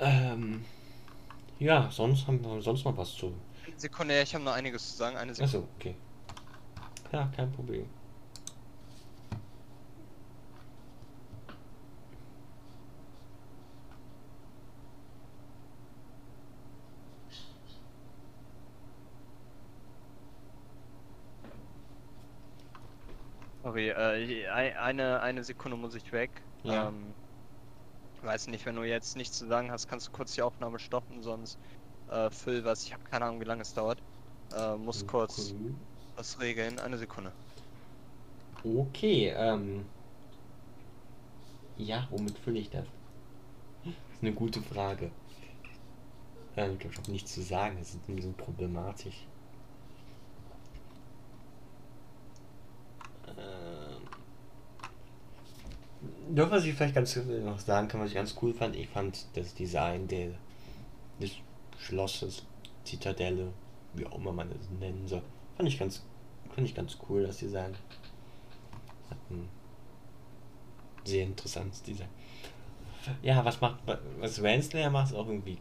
[0.00, 0.64] Ähm,
[1.58, 3.34] ja, sonst haben wir sonst noch was zu.
[3.76, 5.16] Sekunde, ich habe noch einiges zu sagen.
[5.16, 5.58] Eine Sekunde.
[5.58, 5.94] Achso, okay.
[7.12, 7.86] Ja, kein Problem.
[23.62, 26.30] Sorry, äh, eine, eine Sekunde muss ich weg.
[26.62, 26.88] Ja.
[26.88, 27.14] Ähm,
[28.22, 31.22] weiß nicht, wenn du jetzt nichts zu sagen hast, kannst du kurz die Aufnahme stoppen,
[31.22, 31.58] sonst
[32.10, 32.84] äh, füll was.
[32.84, 34.02] Ich habe keine Ahnung, wie lange es dauert.
[34.56, 35.10] Äh, muss okay.
[35.10, 35.54] kurz
[36.16, 36.78] was regeln.
[36.78, 37.32] Eine Sekunde.
[38.64, 39.84] Okay, ähm.
[41.76, 42.86] Ja, womit fülle ich das?
[43.84, 45.12] Das ist eine gute Frage.
[46.56, 49.26] Ähm, ich habe nichts zu sagen, das ist ein bisschen problematisch.
[56.34, 59.24] Doch, was ich vielleicht ganz noch sagen kann, was ich ganz cool fand, ich fand
[59.34, 60.30] das Design der,
[61.20, 61.32] des
[61.78, 62.44] Schlosses,
[62.84, 63.52] Zitadelle,
[63.94, 65.22] wie auch immer man es nennen soll,
[65.56, 66.04] fand ich ganz,
[66.54, 67.74] fand ich ganz cool, das Design.
[69.08, 69.48] Hat ein
[71.04, 72.08] sehr interessantes Design.
[73.22, 73.80] Ja, was macht,
[74.20, 75.58] was Renslayer macht, ist auch irgendwie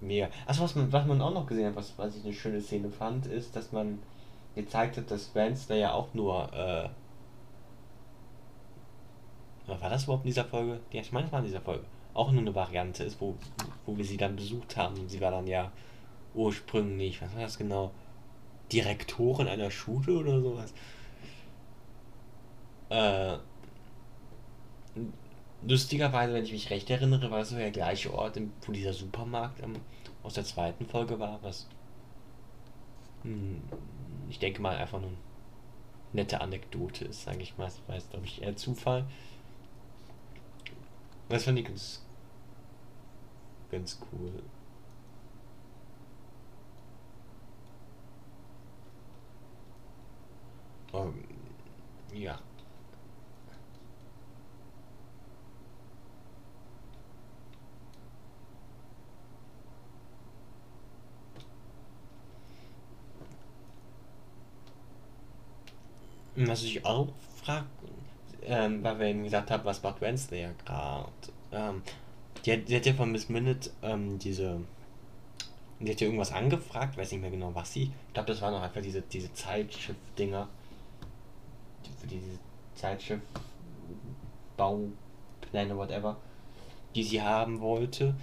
[0.00, 0.30] mega.
[0.46, 2.90] Also was man, was man auch noch gesehen hat, was, was ich eine schöne Szene
[2.90, 3.98] fand, ist, dass man
[4.54, 6.88] gezeigt hat, dass Renslayer auch nur, äh,
[9.66, 10.80] war das überhaupt in dieser Folge?
[10.92, 11.84] Ja, ich meine, es war in dieser Folge.
[12.14, 13.34] Auch nur eine Variante ist, wo,
[13.84, 14.98] wo wir sie dann besucht haben.
[14.98, 15.72] Und sie war dann ja
[16.34, 17.90] ursprünglich, was war das genau?
[18.72, 20.74] Direktorin einer Schule oder sowas.
[22.88, 23.38] Äh,
[25.66, 29.62] lustigerweise, wenn ich mich recht erinnere, war es so der gleiche Ort, wo dieser Supermarkt
[29.62, 29.74] ähm,
[30.22, 31.68] aus der zweiten Folge war, was
[33.22, 33.60] hm,
[34.30, 35.18] ich denke mal einfach nur eine
[36.12, 37.64] nette Anekdote ist, sage ich mal.
[37.66, 39.04] Das war jetzt, glaube ich, eher Zufall.
[41.28, 42.02] Das fand ich ganz,
[43.70, 44.42] ganz cool.
[50.92, 51.14] Um,
[52.12, 52.38] ähm, ja.
[66.36, 67.08] Was ich auch
[67.44, 67.66] frage,
[68.46, 71.10] ähm, weil wir eben gesagt haben, was macht Wednesday ja gerade?
[71.52, 71.82] Ähm,
[72.44, 74.60] die, hat, die hat ja von Miss Minute ähm, diese.
[75.78, 77.92] Die hat ja irgendwas angefragt, weiß nicht mehr genau was sie.
[78.08, 80.48] Ich glaube, das waren noch einfach diese, diese Zeitschiff-Dinger.
[81.84, 82.38] Die, für diese
[82.76, 86.16] Zeitschiff-Baupläne, whatever.
[86.94, 88.14] Die sie haben wollte.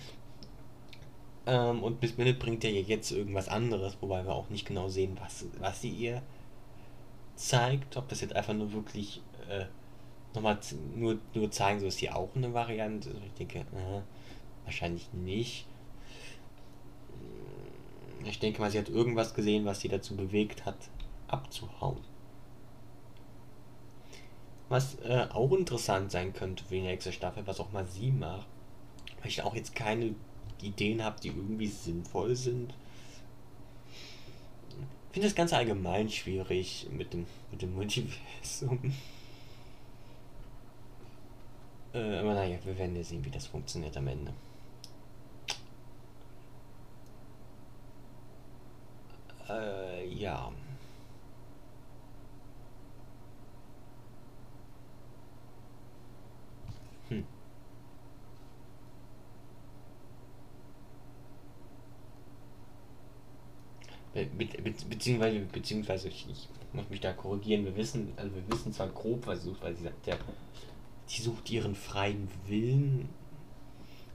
[1.46, 5.16] Ähm, und Miss Minute bringt ja jetzt irgendwas anderes, wobei wir auch nicht genau sehen,
[5.22, 6.24] was, was sie ihr
[7.36, 7.98] zeigt.
[7.98, 9.66] Ob das jetzt einfach nur wirklich äh,
[10.34, 10.60] nochmal
[10.96, 13.16] nur, nur zeigen, so ist hier auch eine Variante.
[13.26, 14.02] Ich denke, äh,
[14.66, 15.66] wahrscheinlich nicht.
[18.26, 20.78] Ich denke mal, sie hat irgendwas gesehen, was sie dazu bewegt hat,
[21.28, 22.00] abzuhauen.
[24.70, 28.48] Was äh, auch interessant sein könnte für die nächste Staffel, was auch mal sie macht,
[29.20, 30.16] weil ich auch jetzt keine
[30.62, 32.74] Ideen habe, die irgendwie sinnvoll sind.
[35.10, 38.94] Ich finde das Ganze allgemein schwierig mit dem, mit dem Multiversum.
[41.94, 44.34] Äh, aber naja, wir werden ja sehen, wie das funktioniert am Ende.
[49.50, 50.52] Äh, ja.
[57.10, 57.26] Hm.
[64.14, 64.46] Be be
[64.90, 67.66] beziehungsweise, beziehungsweise ich, ich, muss mich da korrigieren.
[67.66, 70.18] Wir wissen, also wir wissen zwar grob, was sucht, weil sie sagt, der,
[71.06, 73.10] sie sucht ihren freien Willen.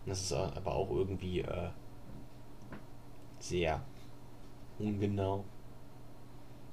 [0.07, 1.71] Das ist aber auch irgendwie äh,
[3.41, 3.83] sehr
[4.79, 5.45] ungenau.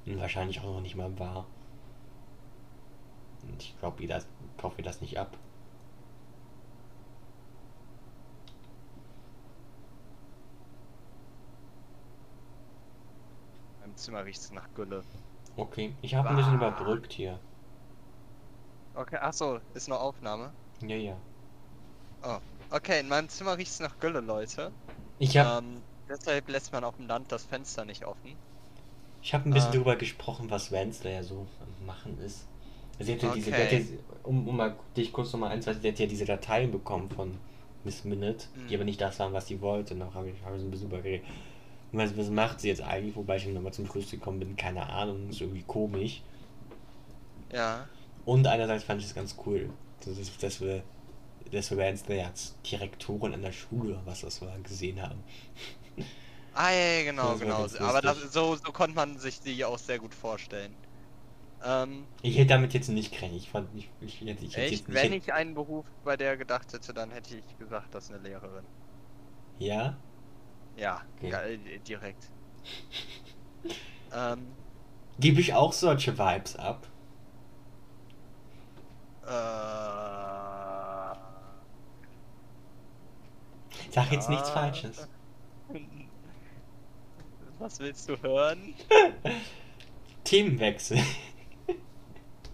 [0.06, 1.46] Und wahrscheinlich auch noch nicht mal wahr.
[3.44, 4.12] Und ich glaube, ich
[4.58, 5.38] kaufe ihr das nicht ab.
[13.84, 15.04] Im Zimmer riecht es nach Gülle.
[15.58, 17.40] Okay, ich habe ein bisschen überbrückt hier.
[18.96, 20.56] Okay, achso, ist noch Aufnahme?
[20.82, 21.22] Ja, ja.
[22.22, 22.40] Oh,
[22.70, 24.76] okay, in meinem Zimmer riecht es nach Gülle, Leute.
[25.20, 28.42] Ich habe Ähm, deshalb lässt man auf dem Land das Fenster nicht offen.
[29.22, 29.74] ich hab ein bisschen Ah.
[29.74, 32.46] darüber gesprochen, was Wednesday ja so am Machen ist.
[33.00, 33.64] Sie hat ja diese, die Okay.
[33.64, 33.80] hat ja,
[34.24, 37.38] um, um mal dich kurz nochmal einzuweisen, sie hat ja diese Dateien bekommen von
[37.84, 38.76] Miss Minute, die Mhm.
[38.76, 39.94] aber nicht das waren, was sie wollte.
[39.96, 41.26] Und da habe ich, hab ich so ein bisschen übergeredet.
[41.92, 43.16] Und was, was macht sie jetzt eigentlich?
[43.16, 46.22] Wobei ich nochmal zum Schluss gekommen bin, keine Ahnung, ist irgendwie komisch.
[47.52, 47.90] Ja.
[48.26, 49.70] Und einerseits fand ich es ganz cool,
[50.42, 50.84] dass, wir,
[51.52, 55.24] dass wir Wednesday als Direktorin an der Schule, was das war, gesehen haben.
[56.54, 57.68] Ah, ja, ja, genau, genau.
[57.80, 60.78] Aber das, so, so konnte man sich die auch sehr gut vorstellen.
[61.64, 63.42] Ähm, Ich hätte damit jetzt nicht gerechnet.
[63.42, 64.94] Ich fand, ich, ich, ich hätte echt, jetzt nicht.
[64.94, 68.20] wenn ich einen Beruf bei der gedacht hätte, dann hätte ich gesagt, das ist eine
[68.24, 68.68] Lehrerin.
[69.60, 70.00] Ja?
[70.76, 71.30] Ja, Okay.
[71.30, 72.32] ja äh, direkt.
[74.12, 74.58] ähm,
[75.20, 76.88] Gebe ich auch solche Vibes ab?
[79.26, 81.16] Äh,
[83.92, 84.50] Sag jetzt nichts.
[84.50, 85.08] Falsches.
[87.58, 88.76] Was willst du hören?
[90.24, 91.00] Themenwechsel.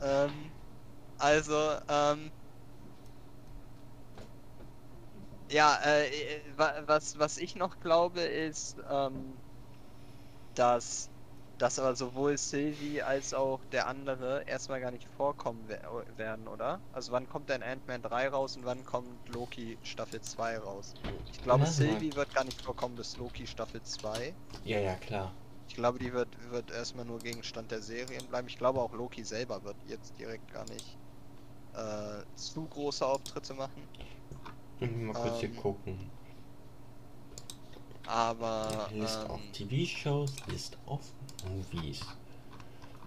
[0.01, 0.53] Ähm,
[1.17, 2.32] also, ähm,
[5.51, 6.07] ja, äh,
[6.39, 9.41] äh, wa- was, was ich noch glaube, ist, ähm,
[10.53, 11.11] dass,
[11.62, 15.82] dass aber sowohl Sylvie als auch der andere erstmal gar nicht vorkommen wer
[16.18, 16.80] werden, oder?
[16.91, 20.95] Also wann kommt denn Ant-Man 3 raus und wann kommt Loki Staffel 2 raus?
[21.32, 24.34] Ich glaube, Ja, Sylvie wird gar nicht vorkommen bis Loki Staffel 2.
[24.64, 25.32] Ja, ja, klar.
[25.68, 28.47] Ich glaube, die wird, wird erstmal nur Gegenstand der Serien bleiben.
[28.47, 30.97] Ich glaube auch Loki selber wird jetzt direkt gar nicht
[31.76, 33.84] äh, zu große Auftritte machen.
[34.80, 36.09] Mal kurz hier Ähm, gucken.
[38.07, 41.01] Aber List of ähm, TV-Shows, List of
[41.45, 42.01] Movies.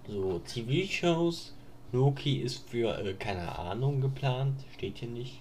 [0.06, 1.54] So, TV-Shows.
[1.92, 4.60] Loki ist für, äh, keine Ahnung, geplant.
[4.74, 5.40] Steht hier nicht.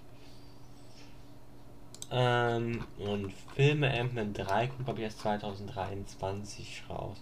[2.11, 7.17] Ähm, und Filme Ant-Man 3 kommt, glaube ich, erst 2023 raus.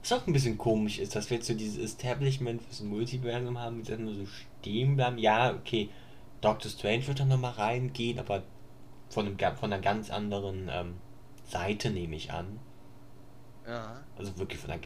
[0.00, 3.82] Was auch ein bisschen komisch ist, dass wir jetzt so dieses Establishment fürs Multiversum haben,
[3.82, 5.18] die dann nur so stehen bleiben.
[5.18, 5.88] Ja, okay,
[6.40, 8.42] Doctor Strange wird dann nochmal reingehen, aber
[9.10, 10.94] von, einem, von einer ganz anderen ähm,
[11.46, 12.58] Seite nehme ich an.
[14.16, 14.82] Also wirklich von einer.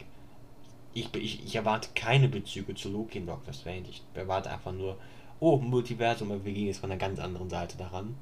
[0.93, 3.85] Ich, ich, ich erwarte keine Bezüge zu Loki in Doctor Strange.
[3.89, 4.97] Ich erwarte einfach nur,
[5.39, 8.15] oh, Multiversum, aber wir gehen jetzt von einer ganz anderen Seite daran.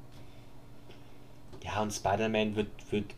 [1.64, 3.14] Ja, und Spider-Man wird, wird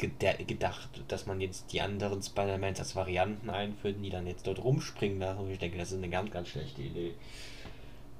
[0.00, 4.62] geda- gedacht, dass man jetzt die anderen Spider-Mans als Varianten einführt, die dann jetzt dort
[4.64, 5.40] rumspringen lassen.
[5.40, 7.14] Und ich denke, das ist eine ganz, ganz schlechte Idee.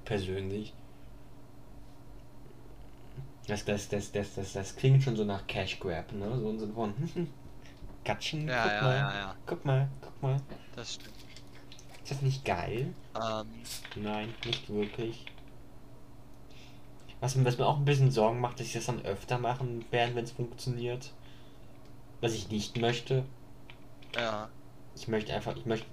[0.05, 0.73] Persönlich.
[3.47, 6.39] Das, das, das, das, das, das klingt schon so nach Cash Grab, ne?
[6.39, 6.95] So im Sinne von,
[8.05, 9.37] Gatschen, Ja, guck ja, mal, ja, ja.
[9.47, 10.37] guck mal, guck mal.
[10.77, 11.15] Das stimmt.
[12.03, 12.93] Ist das nicht geil?
[13.17, 13.47] Ähm,
[13.97, 15.25] Nein, nicht wirklich.
[17.21, 19.85] Was, mir- was mir auch ein bisschen Sorgen macht, dass ich das dann öfter machen
[19.91, 21.13] werde, wenn es funktioniert.
[22.21, 23.25] Was ich nicht möchte.
[24.17, 24.49] ja.
[24.97, 25.87] Ich möchte einfach, ich möchte.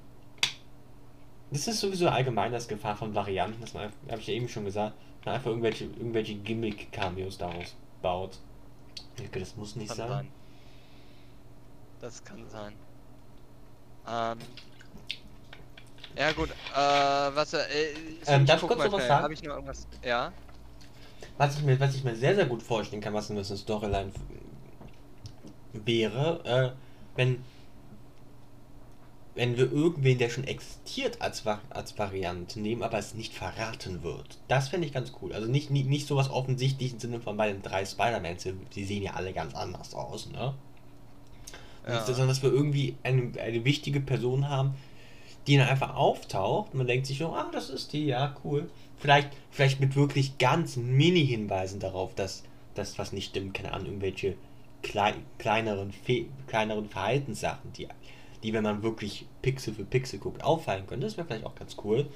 [1.50, 4.96] Das ist sowieso allgemein das Gefahr von Varianten, man, habe ich ja eben schon gesagt,
[5.26, 8.38] man einfach irgendwelche, irgendwelche Gimmick-Cameos daraus baut.
[8.96, 10.28] Ich denke, das muss nicht sein.
[12.02, 12.74] Das kann sein.
[14.08, 14.38] Ähm.
[16.18, 17.60] Ja gut, äh, was äh,
[18.22, 19.24] ich- Ähm, darf ich kurz noch was sagen?
[19.24, 19.88] Hab ich noch irgendwas?
[20.04, 20.34] Ja.
[21.38, 23.58] Was ich mir, was ich mir sehr, sehr gut vorstellen kann, was eine was eine
[23.58, 24.12] Storyline
[25.74, 26.44] wäre,
[26.76, 26.78] äh,
[27.16, 27.42] wenn,
[29.36, 34.38] wenn wir irgendwen, der schon existiert als, als Variante nehmen, aber es nicht verraten wird.
[34.50, 35.32] Das fände ich ganz cool.
[35.34, 38.46] Also nicht, nicht, nicht sowas offensichtlich im Sinne von bei den drei Spider-Mans,
[38.76, 40.54] die sehen ja alle ganz anders aus, ne?
[41.88, 42.06] Ja.
[42.06, 44.76] Sondern dass wir irgendwie eine, eine wichtige Person haben,
[45.48, 48.70] die dann einfach auftaucht und man denkt sich so, ah, das ist die, ja, cool.
[48.98, 52.44] Vielleicht, vielleicht mit wirklich ganz Mini-Hinweisen darauf, dass
[52.76, 54.36] das was nicht stimmt, keine Ahnung, irgendwelche
[54.84, 55.94] klei kleineren,
[56.48, 57.88] kleineren Verhaltenssachen, die,
[58.44, 61.02] die, wenn man wirklich Pixel für Pixel guckt, auffallen können.
[61.02, 62.08] Das wäre vielleicht auch ganz cool.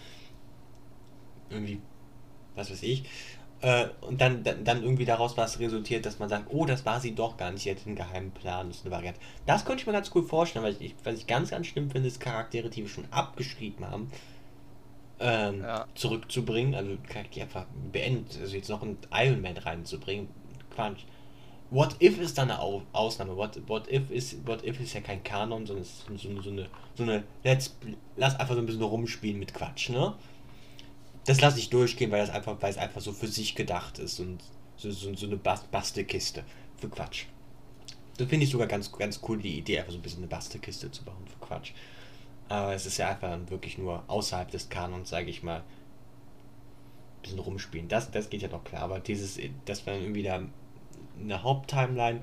[1.49, 1.79] Irgendwie,
[2.55, 3.03] was weiß ich.
[3.61, 6.99] Äh, und dann, dann, dann irgendwie daraus was resultiert, dass man sagt, oh, das war
[6.99, 9.19] sie doch gar nicht, sie hat einen geheimen Plan, das ist eine Variante.
[9.45, 12.07] Das könnte ich mir ganz cool vorstellen, weil ich, was ich ganz, ganz schlimm finde,
[12.07, 14.11] ist Charaktere, die wir schon abgeschrieben haben,
[15.19, 15.85] ähm, Ja.
[15.95, 20.27] zurückzubringen, also Charaktere einfach beendet, also jetzt noch einen Iron Man reinzubringen,
[20.75, 21.03] Quatsch.
[21.71, 23.35] What If ist dann eine Au Ausnahme.
[23.35, 26.41] What, what If ist What If ist ja kein Kanon, sondern es ist so, eine-
[26.41, 27.75] so eine so eine Let's
[28.17, 30.13] lass einfach so ein bisschen rumspielen mit Quatsch, ne?
[31.25, 34.19] Das lasse ich durchgehen, weil das einfach weil es einfach so für sich gedacht ist
[34.19, 34.43] und
[34.77, 36.43] so, so, so eine Bas Bastelkiste
[36.77, 37.25] für Quatsch.
[38.17, 40.91] Das finde ich sogar ganz ganz cool die Idee einfach so ein bisschen eine Bastelkiste
[40.91, 41.71] zu bauen für Quatsch.
[42.47, 45.63] Aber es ist ja einfach wirklich nur außerhalb des Kanons, sage ich mal, ein
[47.23, 47.87] bisschen rumspielen.
[47.87, 50.41] Das, das geht ja noch klar, aber dieses, dass dann irgendwie da
[51.19, 52.21] eine Haupttimeline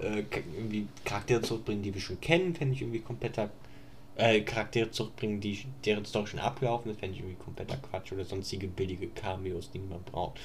[0.00, 0.24] äh,
[0.56, 3.50] irgendwie Charaktere zurückbringen, die wir schon kennen, fände ich irgendwie kompletter
[4.16, 8.24] äh, Charaktere zurückbringen, die deren Story schon abgelaufen ist, fände ich irgendwie kompletter Quatsch oder
[8.24, 10.38] sonstige billige Cameos, die man braucht.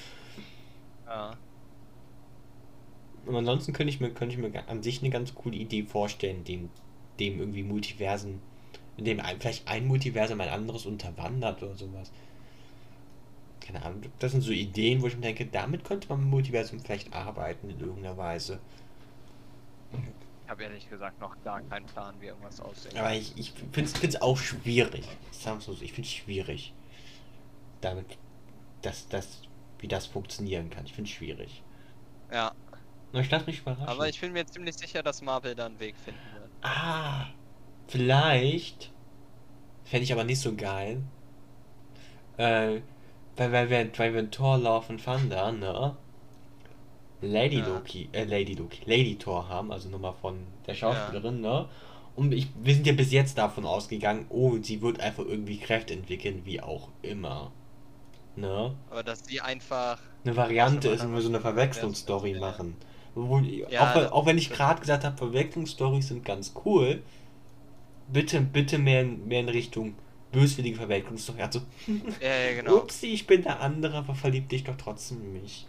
[1.06, 1.38] Ja.
[3.26, 6.44] Und ansonsten könnte ich mir, könnte ich mir an sich eine ganz coole Idee vorstellen,
[6.44, 6.70] dem,
[7.20, 8.42] dem irgendwie Multiversen,
[8.98, 12.12] in dem ein, vielleicht ein Multiversum ein anderes unterwandert oder sowas.
[13.60, 16.80] Keine Ahnung, das sind so Ideen, wo ich mir denke, damit könnte man im Multiversum
[16.80, 18.60] vielleicht arbeiten in irgendeiner Weise.
[19.92, 20.00] Ich
[20.50, 22.98] habe ehrlich gesagt noch gar keinen Plan, wie irgendwas aussieht.
[22.98, 25.06] Aber ich, ich finde es auch schwierig.
[25.32, 26.74] Sagen so, ich finde es schwierig.
[27.82, 28.18] Damit,
[28.82, 29.42] dass das,
[29.80, 30.86] wie das funktionieren kann.
[30.86, 31.64] Ich finde es schwierig.
[32.32, 32.52] Ja,
[33.12, 33.88] Na, ich lasse mich überraschen.
[33.88, 36.50] aber ich bin mir ziemlich sicher, dass Marvel da einen Weg finden wird.
[36.62, 37.28] Ah,
[37.88, 38.92] vielleicht.
[39.86, 41.02] Fände ich aber nicht so geil.
[42.38, 42.82] Äh,
[43.36, 45.96] weil, weil, wir, weil wir in Thor Love and Thunder, ne?
[47.22, 47.68] Lady Ja.
[47.68, 51.68] Loki, äh, Lady Loki, Lady Thor haben, also nochmal von der Schauspielerin, ne?
[52.16, 55.94] Und ich, wir sind ja bis jetzt davon ausgegangen, oh, sie wird einfach irgendwie Kräfte
[55.94, 57.52] entwickeln, wie auch immer.
[58.36, 58.74] Ne?
[58.90, 60.00] Aber dass sie einfach.
[60.26, 62.76] Eine Variante Aus ist, wenn wir so eine Verwechslungsstory machen.
[63.16, 67.02] Wo, Ja, auch, auch wenn ich gerade gesagt habe, Verwechslungsstories sind ganz cool,
[68.12, 69.96] bitte, bitte mehr, in- mehr in Richtung
[70.32, 71.42] böswillige Verwechslungsstory.
[71.42, 71.62] Also,
[72.22, 72.78] Ja, ja, genau.
[72.84, 75.66] upsi, ich bin der andere, aber verlieb dich doch trotzdem in mich.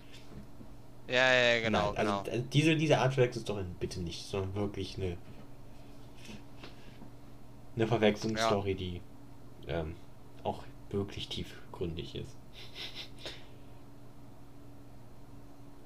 [1.10, 2.36] Ja, ja, ja, genau, Nein, also, genau.
[2.36, 5.16] also diese, diese Art Verwechslungsstory bitte nicht, sondern wirklich eine,
[7.74, 9.00] eine Verwechslungsstory, die
[9.66, 9.96] ähm,
[10.44, 12.36] auch wirklich tiefgründig ist.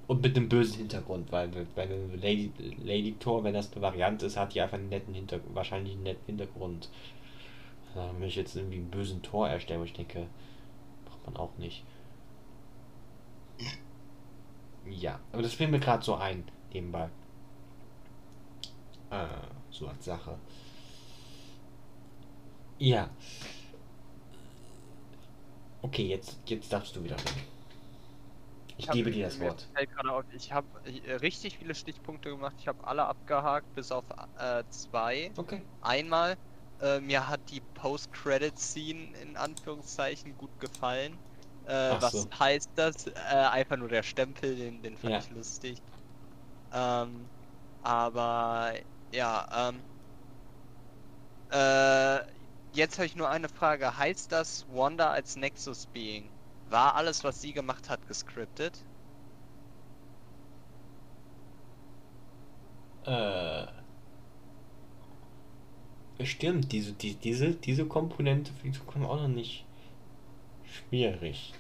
[0.06, 1.88] Und mit einem bösen Hintergrund, weil, weil
[2.20, 2.52] Lady,
[2.84, 6.02] Lady Thor, wenn das eine Variante ist, hat die einfach einen netten Hintergrund, wahrscheinlich einen
[6.02, 6.90] netten Hintergrund.
[7.94, 10.26] Da wenn ich jetzt irgendwie einen bösen Tor erstellen, wo ich denke,
[11.06, 11.84] braucht man auch nicht.
[14.86, 17.08] Ja, aber das fiel mir gerade so ein, nebenbei.
[19.10, 19.26] Äh,
[19.70, 20.38] so als Sache.
[22.78, 23.08] Ja.
[25.82, 27.54] Okay, jetzt, jetzt darfst du wieder reden.
[28.76, 29.68] Ich hab- gebe dir das Wort.
[30.08, 30.66] auf, ich habe
[31.22, 32.54] richtig viele Stichpunkte gemacht.
[32.58, 34.04] Ich habe alle abgehakt, bis auf
[34.38, 35.30] äh, zwei.
[35.36, 35.62] Okay.
[35.80, 36.36] Einmal,
[36.80, 41.16] äh, mir hat die Post-Credit-Scene in Anführungszeichen gut gefallen.
[41.64, 42.28] Äh, was so.
[42.38, 43.06] heißt das?
[43.06, 45.18] Äh, einfach nur der Stempel, den, den fand Ja.
[45.18, 45.82] ich lustig.
[46.72, 47.30] Ähm,
[47.82, 48.74] aber
[49.12, 49.86] ja, ähm,
[51.50, 52.18] äh,
[52.72, 53.96] jetzt habe ich nur eine Frage.
[53.96, 56.34] Heißt das Wanda als Nexus Being?
[56.66, 58.86] War alles, was sie gemacht hat, gescriptet?
[63.06, 63.66] Äh.
[66.24, 69.63] Stimmt, diese, die, diese, diese Komponente für die Zukunft auch noch nicht
[70.74, 71.52] schwierig.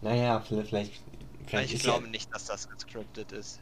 [0.00, 0.92] Naja, vielleicht, vielleicht,
[1.46, 3.60] vielleicht ich glaube ja, nicht, dass das gescriptet ist.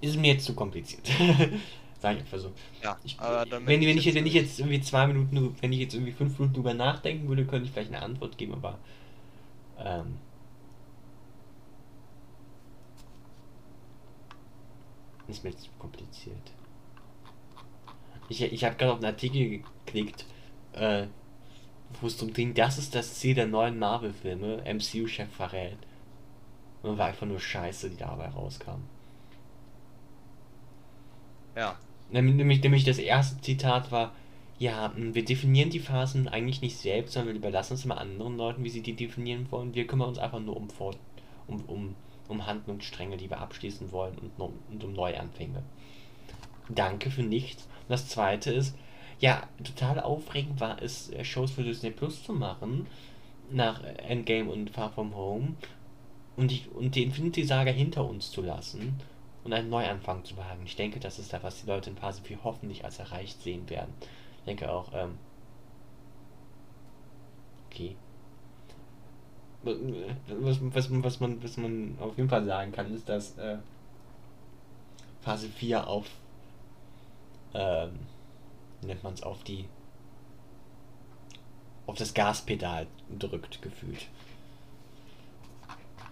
[0.00, 1.06] Ist mir jetzt zu kompliziert.
[2.00, 2.52] Sag ich einfach so.
[2.82, 5.94] Ja, ich, wenn, wenn, ich, jetzt, wenn ich jetzt irgendwie zwei Minuten, wenn ich jetzt
[5.94, 8.78] irgendwie fünf Minuten drüber nachdenken würde, könnte ich vielleicht eine Antwort geben, aber
[9.78, 10.18] ähm,
[15.26, 16.36] ist mir zu kompliziert.
[18.28, 20.26] Ich, ich habe gerade auf einen Artikel geklickt,
[20.72, 21.06] äh,
[22.00, 25.78] wo es darum ging, das ist das Ziel der neuen Marvel-Filme, MCU-Chef verrät.
[26.82, 28.82] Und war einfach nur Scheiße, die dabei rauskam.
[31.56, 31.76] Ja.
[32.10, 34.12] Nämlich, nämlich das erste Zitat war,
[34.58, 38.64] ja, wir definieren die Phasen eigentlich nicht selbst, sondern wir überlassen es mal anderen Leuten,
[38.64, 39.74] wie sie die definieren wollen.
[39.74, 40.98] Wir kümmern uns einfach nur um, Fort
[41.46, 41.94] um, um,
[42.28, 45.62] um Handlungsstränge, die wir abschließen wollen und, und um Neuanfänge.
[46.68, 47.68] Danke für nichts.
[47.88, 48.76] Und das zweite ist,
[49.18, 52.86] ja, total aufregend war es, äh, Shows für Disney Plus zu machen,
[53.50, 55.54] nach Endgame und Far From Home,
[56.36, 59.00] und, die, und die Infinity Saga hinter uns zu lassen
[59.42, 60.62] und einen Neuanfang zu wagen.
[60.64, 63.68] Ich denke, das ist da, was die Leute in Phase 4 hoffentlich als erreicht sehen
[63.68, 63.92] werden.
[64.38, 65.18] Ich denke auch, ähm,
[67.66, 67.96] okay.
[69.64, 73.56] Was, was, was, man, was man auf jeden Fall sagen kann, ist, dass äh,
[75.22, 76.06] Phase 4 auf,
[77.58, 77.98] ähm,
[78.82, 79.64] nennt man es, auf die,
[81.86, 82.86] auf das Gaspedal
[83.18, 84.06] drückt, gefühlt.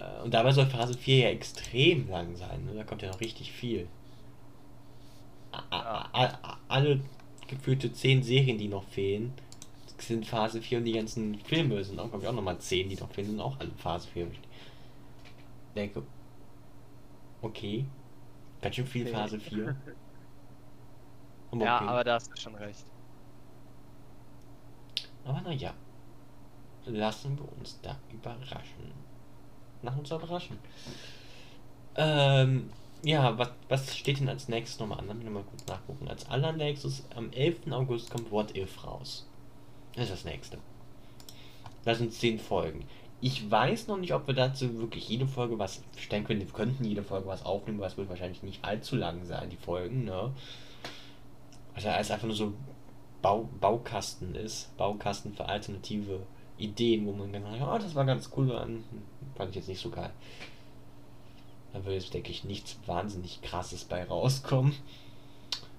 [0.01, 2.65] Äh, und dabei soll Phase 4 ja extrem lang sein.
[2.65, 2.75] Ne?
[2.75, 3.87] Da kommt ja noch richtig viel.
[6.69, 7.01] Alle
[7.47, 9.33] gefühlte 10 Serien, die noch fehlen,
[9.99, 12.97] sind Phase 4 und die ganzen Filme sind auch, glaube ich, auch nochmal 10, die
[12.97, 14.27] noch fehlen, sind auch alle Phase 4.
[14.27, 14.39] Ich
[15.75, 16.03] denke,
[17.41, 17.87] okay,
[18.61, 19.07] ganz schön viel.
[19.07, 19.77] Phase 4.
[21.51, 21.65] Okay.
[21.65, 22.85] Ja, aber da hast du schon recht.
[25.25, 25.75] Aber naja,
[26.85, 28.93] lassen wir uns da überraschen
[29.87, 30.59] nach uns überraschen.
[31.97, 32.71] Ähm,
[33.03, 35.07] ja, was, was steht denn als nächstes nochmal an?
[35.07, 36.09] Lass mich nochmal kurz nachgucken.
[36.09, 37.71] Als allernächstes, am 11.
[37.71, 39.27] August kommt What If raus.
[39.95, 40.59] Das ist das nächste.
[41.85, 42.85] Das sind 10 Folgen.
[43.23, 45.83] Ich weiß noch nicht, ob wir dazu wirklich jede Folge was.
[45.97, 49.25] Ich denke, wir könnten jede Folge was aufnehmen, aber es wird wahrscheinlich nicht allzu lang
[49.25, 50.33] sein, die Folgen, ne?
[51.77, 52.55] Also, als einfach nur so
[53.23, 54.77] Bau, Baukasten ist.
[54.77, 56.21] Baukasten für alternative
[56.59, 58.49] Ideen, wo man dann sagt, oh, das war ganz cool,
[59.37, 60.11] fand ich jetzt nicht so geil.
[61.73, 64.75] Da würde jetzt, denke ich, nichts wahnsinnig krasses bei rauskommen.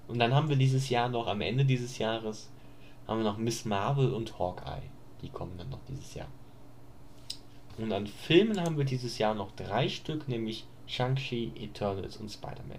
[0.06, 2.48] Und dann haben wir dieses Jahr noch, am Ende dieses Jahres,
[3.08, 4.82] haben wir noch Miss Marvel und Hawkeye.
[5.22, 6.28] Die kommen dann noch dieses Jahr.
[7.76, 12.78] Und an Filmen haben wir dieses Jahr noch drei Stück, nämlich Shang-Chi, Eternals und Spider-Man.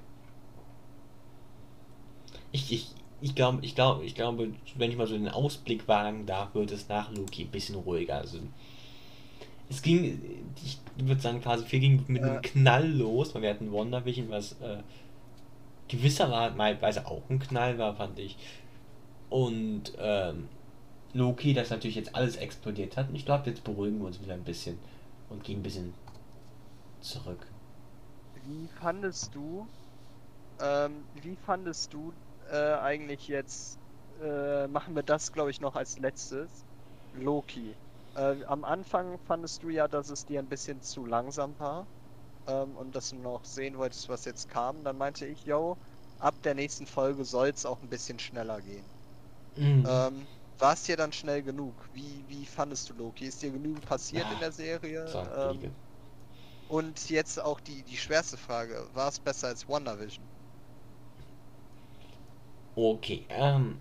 [2.51, 2.91] Ich, ich,
[3.21, 6.71] ich glaube, ich glaube, ich glaube, wenn ich mal so den Ausblick wagen darf, wird
[6.71, 8.15] es nach Loki ein bisschen ruhiger.
[8.15, 8.39] Also
[9.69, 10.21] es ging,
[10.63, 14.53] ich würde sagen, Phase 4 ging mit einem Knall los, weil wir hatten WandaVision, was
[14.61, 14.77] äh,
[15.87, 18.37] gewisserweise auch ein Knall war, fand ich.
[19.29, 20.47] Und ähm,
[21.13, 23.09] Loki, das natürlich jetzt alles explodiert hat.
[23.09, 24.77] Und ich glaube, jetzt beruhigen wir uns wieder ein bisschen
[25.29, 25.93] und gehen ein bisschen
[27.01, 27.45] zurück.
[28.45, 29.67] Wie fandest du,
[30.61, 32.13] ähm, wie fandest du
[32.49, 33.79] äh, eigentlich jetzt,
[34.19, 36.65] äh, machen wir das, glaube ich, noch als letztes.
[37.11, 37.77] Loki.
[38.15, 41.87] Äh, am Anfang fandest du ja, dass es dir ein bisschen zu langsam war
[42.47, 44.83] ähm, und dass du noch sehen wolltest, was jetzt kam.
[44.83, 45.77] Dann meinte ich, yo,
[46.19, 48.91] ab der nächsten Folge soll es auch ein bisschen schneller gehen.
[49.55, 49.85] Mhm.
[49.87, 50.27] Ähm,
[50.57, 51.89] war es dir dann schnell genug?
[51.93, 53.25] Wie, wie fandest du Loki?
[53.27, 55.05] Ist dir genügend passiert ja, in der Serie?
[55.35, 55.75] Ähm,
[56.67, 60.29] und jetzt auch die, die schwerste Frage, war es besser als WandaVision?
[62.79, 63.77] Okay, ähm.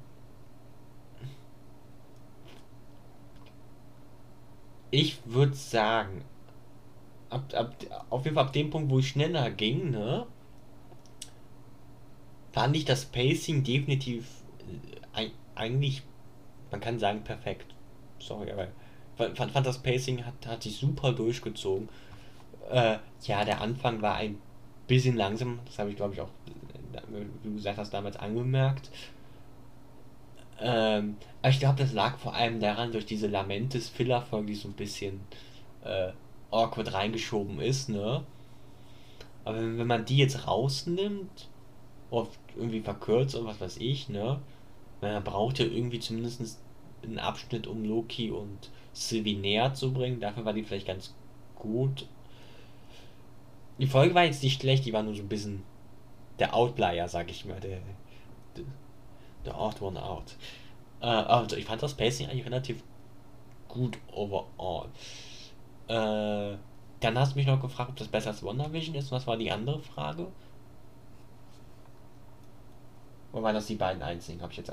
[4.90, 6.22] Ich würde sagen,
[7.30, 7.74] ab, ab,
[8.10, 10.26] auf jeden Fall ab dem Punkt, wo es schneller ging, ne,
[12.52, 14.26] fand ich das Pacing definitiv
[15.14, 16.02] äh, eigentlich,
[16.70, 17.74] man kann sagen, perfekt.
[18.18, 18.68] Sorry, aber
[19.16, 21.88] fand, fand das Pacing hat, hat sich super durchgezogen.
[22.70, 24.38] Äh, ja, der Anfang war ein
[24.86, 26.30] bisschen langsam, das habe ich glaube ich auch
[27.08, 28.90] wie du gesagt hast, damals angemerkt.
[30.60, 35.20] Ähm, ich glaube, das lag vor allem daran, durch diese Lamentes-Filler-Folge, die so ein bisschen
[35.84, 36.10] äh,
[36.50, 38.24] awkward reingeschoben ist, ne?
[39.44, 41.48] Aber wenn, wenn man die jetzt rausnimmt,
[42.10, 44.40] oft irgendwie verkürzt und was weiß ich, ne?
[45.00, 46.58] Man braucht ja irgendwie zumindest
[47.02, 50.20] einen Abschnitt, um Loki und Sylvie näher zu bringen.
[50.20, 51.14] Dafür war die vielleicht ganz
[51.54, 52.06] gut.
[53.78, 55.62] Die Folge war jetzt nicht schlecht, die war nur so ein bisschen
[56.38, 57.60] der Outlier, sag ich mal.
[57.60, 57.78] Der,
[58.56, 58.64] der,
[59.44, 60.36] der Odd One Out.
[61.00, 62.82] Äh, also ich fand das Pacing eigentlich relativ
[63.68, 64.88] gut overall.
[65.88, 66.56] Äh,
[67.00, 69.12] dann hast du mich noch gefragt, ob das besser als WandaVision ist.
[69.12, 70.26] Was war die andere Frage?
[73.32, 74.40] Oder waren das die beiden einzigen?
[74.42, 74.72] Habe ich jetzt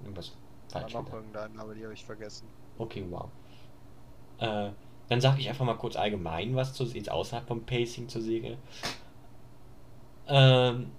[0.00, 0.32] irgendwas
[0.68, 1.12] falsch gemacht?
[1.12, 2.46] irgendeinen, aber die habe ich vergessen.
[2.78, 3.28] Okay, wow.
[4.38, 4.70] Äh,
[5.08, 8.58] dann sage ich einfach mal kurz allgemein was zu jetzt außerhalb vom Pacing zur Serie.
[10.28, 10.90] Ähm,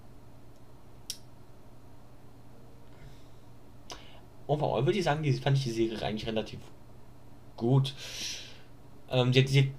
[4.47, 6.59] overall würde ich sagen, die, fand ich die Serie eigentlich relativ
[7.55, 7.93] gut.
[9.09, 9.69] Ähm, sie hat, sie hat,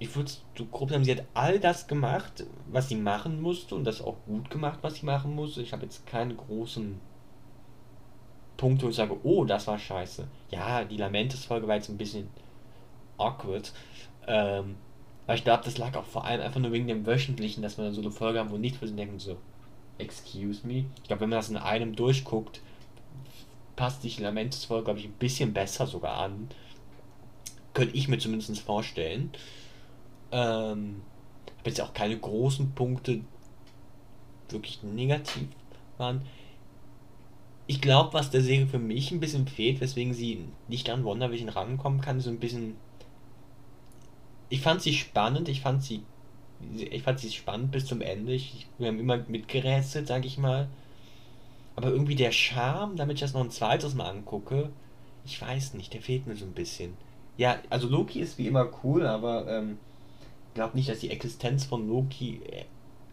[0.00, 3.84] ich würde so grob sagen, sie hat all das gemacht, was sie machen musste und
[3.84, 5.62] das auch gut gemacht, was sie machen musste.
[5.62, 7.00] Ich habe jetzt keine großen
[8.56, 10.26] Punkte, wo ich sage, oh, das war scheiße.
[10.50, 12.28] Ja, die Lamentes-Folge war jetzt ein bisschen
[13.16, 13.72] awkward.
[14.26, 14.76] Ähm,
[15.28, 17.92] weil ich glaube, das lag auch vor allem einfach nur wegen dem Wöchentlichen, dass wir
[17.92, 19.36] so eine Folge haben, wo nichts für denken, so,
[19.98, 20.86] excuse me.
[21.02, 22.62] Ich glaube, wenn man das in einem durchguckt,
[23.76, 26.48] passt sich Lamentes-Folge, glaube ich, ein bisschen besser sogar an.
[27.74, 29.30] Könnte ich mir zumindest vorstellen.
[30.32, 31.02] Ähm,
[31.58, 33.20] habe jetzt auch keine großen Punkte
[34.48, 35.48] wirklich negativ
[35.98, 36.22] waren.
[37.66, 41.50] Ich glaube, was der Serie für mich ein bisschen fehlt, weswegen sie nicht an WandaVision
[41.50, 42.76] rankommen kann, so ein bisschen.
[44.48, 46.02] Ich fand sie spannend, ich fand sie.
[46.76, 48.32] Ich fand sie spannend bis zum Ende.
[48.32, 50.68] Ich, wir haben immer mitgerätselt, sag ich mal.
[51.76, 54.70] Aber irgendwie der Charme, damit ich das noch ein zweites Mal angucke,
[55.24, 56.94] ich weiß nicht, der fehlt mir so ein bisschen.
[57.36, 59.78] Ja, also Loki ist wie immer cool, aber ähm,
[60.48, 62.64] ich glaube nicht, dass die Existenz von Loki äh,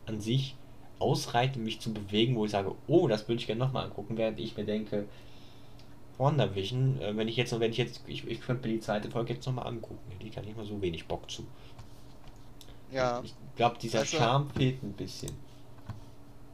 [0.07, 0.55] an sich
[0.97, 4.39] ausreicht, mich zu bewegen, wo ich sage, oh, das würde ich gerne nochmal angucken, während
[4.39, 5.05] ich mir denke,
[6.17, 9.09] WandaVision, äh, wenn ich jetzt noch, wenn ich jetzt, ich, ich könnte mir die zweite
[9.11, 11.45] Folge jetzt nochmal angucken, die kann ich mal so wenig Bock zu.
[12.91, 13.21] Ja.
[13.23, 15.31] Ich glaube, dieser also, Charme fehlt ein bisschen.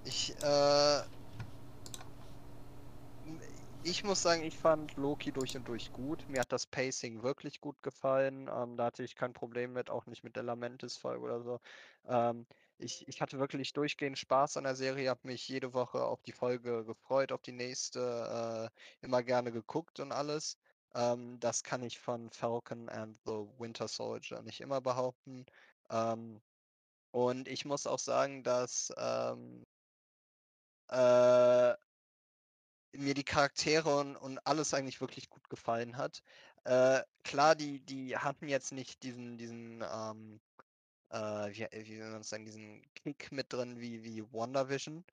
[0.05, 1.01] Ich, äh,
[3.83, 6.27] ich muss sagen, ich fand Loki durch und durch gut.
[6.29, 8.49] Mir hat das Pacing wirklich gut gefallen.
[8.55, 11.59] Ähm, da hatte ich kein Problem mit, auch nicht mit der Lamentis-Folge oder so.
[12.07, 12.45] Ähm,
[12.81, 16.31] ich, ich hatte wirklich durchgehend Spaß an der Serie, habe mich jede Woche auf die
[16.31, 20.57] Folge gefreut, auf die nächste, äh, immer gerne geguckt und alles.
[20.95, 25.45] Ähm, das kann ich von Falcon and the Winter Soldier nicht immer behaupten.
[25.89, 26.41] Ähm,
[27.11, 29.65] und ich muss auch sagen, dass ähm,
[30.89, 31.73] äh,
[32.93, 36.21] mir die Charaktere und, und alles eigentlich wirklich gut gefallen hat.
[36.65, 40.39] Äh, klar, die, die hatten jetzt nicht diesen, diesen, ähm,
[41.11, 45.03] äh, wie, wie soll man sagen, diesen Kick mit drin wie, wie WandaVision.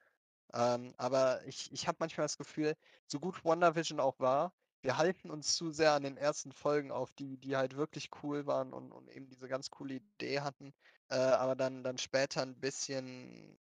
[0.55, 2.75] Ähm, aber ich, ich habe manchmal das Gefühl,
[3.07, 7.13] so gut WandaVision auch war, wir halten uns zu sehr an den ersten Folgen auf,
[7.15, 10.73] die, die halt wirklich cool waren und, und eben diese ganz coole Idee hatten,
[11.11, 13.59] äh, aber dann, dann später ein bisschen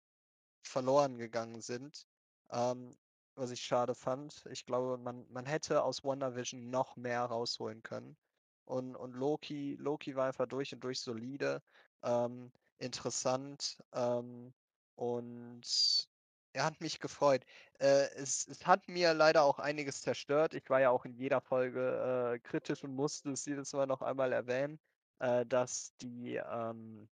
[0.64, 2.06] verloren gegangen sind.
[2.52, 2.96] Ähm,
[3.38, 4.46] was ich schade fand.
[4.52, 8.18] Ich glaube, man, man hätte aus WandaVision noch mehr rausholen können.
[8.66, 11.62] Und, und Loki, Loki war einfach durch und durch solide,
[12.08, 14.54] ähm, interessant ähm,
[14.96, 16.10] und
[16.54, 17.46] er hat mich gefreut.
[17.80, 20.54] Äh, es, es hat mir leider auch einiges zerstört.
[20.56, 24.02] Ich war ja auch in jeder Folge äh, kritisch und musste es jedes Mal noch
[24.02, 24.80] einmal erwähnen,
[25.20, 27.10] äh, dass die ähm,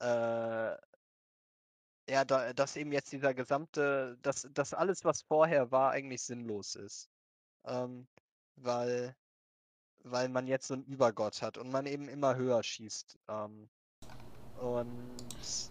[0.00, 0.76] äh,
[2.08, 6.74] ja, da, dass eben jetzt dieser gesamte, dass, dass alles, was vorher war, eigentlich sinnlos
[6.74, 7.08] ist.
[7.66, 8.08] Ähm,
[8.56, 9.16] weil,
[10.04, 13.18] weil man jetzt so einen Übergott hat und man eben immer höher schießt.
[13.28, 13.68] Ähm,
[14.60, 15.70] und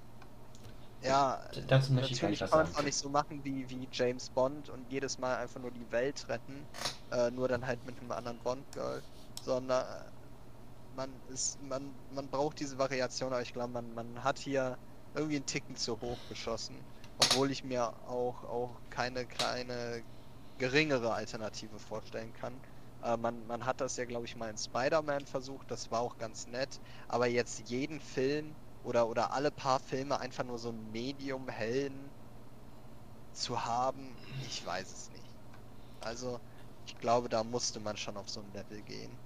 [1.02, 1.42] ja,
[1.90, 4.92] möchte natürlich ich kann man es auch nicht so machen wie, wie James Bond und
[4.92, 6.66] jedes Mal einfach nur die Welt retten,
[7.12, 9.02] äh, nur dann halt mit einem anderen Bond-Girl,
[9.44, 9.86] sondern
[10.96, 14.78] man ist, man, man braucht diese Variation, aber ich glaube, man, man hat hier
[15.16, 16.76] irgendwie einen Ticken zu hoch geschossen.
[17.22, 20.04] Obwohl ich mir auch, auch keine kleine
[20.58, 22.54] geringere Alternative vorstellen kann.
[23.04, 26.18] Äh, man, man hat das ja, glaube ich, mal in Spider-Man versucht, das war auch
[26.18, 26.82] ganz nett.
[27.08, 32.14] Aber jetzt jeden Film oder, oder alle paar Filme einfach nur so ein Medium-Helden
[33.34, 35.40] zu haben, ich weiß es nicht.
[36.02, 36.40] Also,
[36.86, 39.20] ich glaube, da musste man schon auf so ein Level gehen.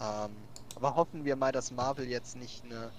[0.00, 2.92] Ähm, aber hoffen wir mal, dass Marvel jetzt nicht eine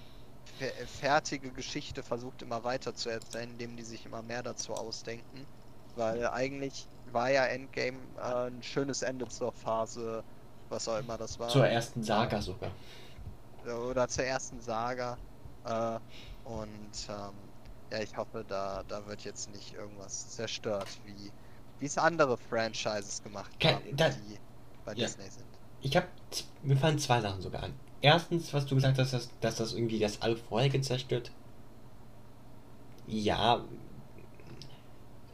[0.87, 5.49] fertige Geschichte versucht immer weiter zu erzählen, indem die sich immer mehr dazu ausdenken.
[5.95, 10.23] Weil eigentlich war ja Endgame äh, ein schönes Ende zur Phase,
[10.69, 11.49] was auch immer das war.
[11.49, 12.71] Zur ersten Saga sogar.
[13.89, 15.17] Oder zur ersten Saga.
[15.65, 15.99] Äh,
[16.45, 17.33] und ähm,
[17.91, 23.51] ja, ich hoffe, da, da wird jetzt nicht irgendwas zerstört, wie es andere Franchises gemacht
[23.63, 24.37] haben, da, die
[24.85, 25.05] bei ja.
[25.05, 25.45] Disney sind.
[25.81, 26.07] Ich habe,
[26.63, 27.73] mir fallen zwei Sachen sogar an.
[28.01, 31.31] erstens, was du gesagt hast, dass, dass das irgendwie das All vorher zerstört.
[33.07, 33.61] Ja,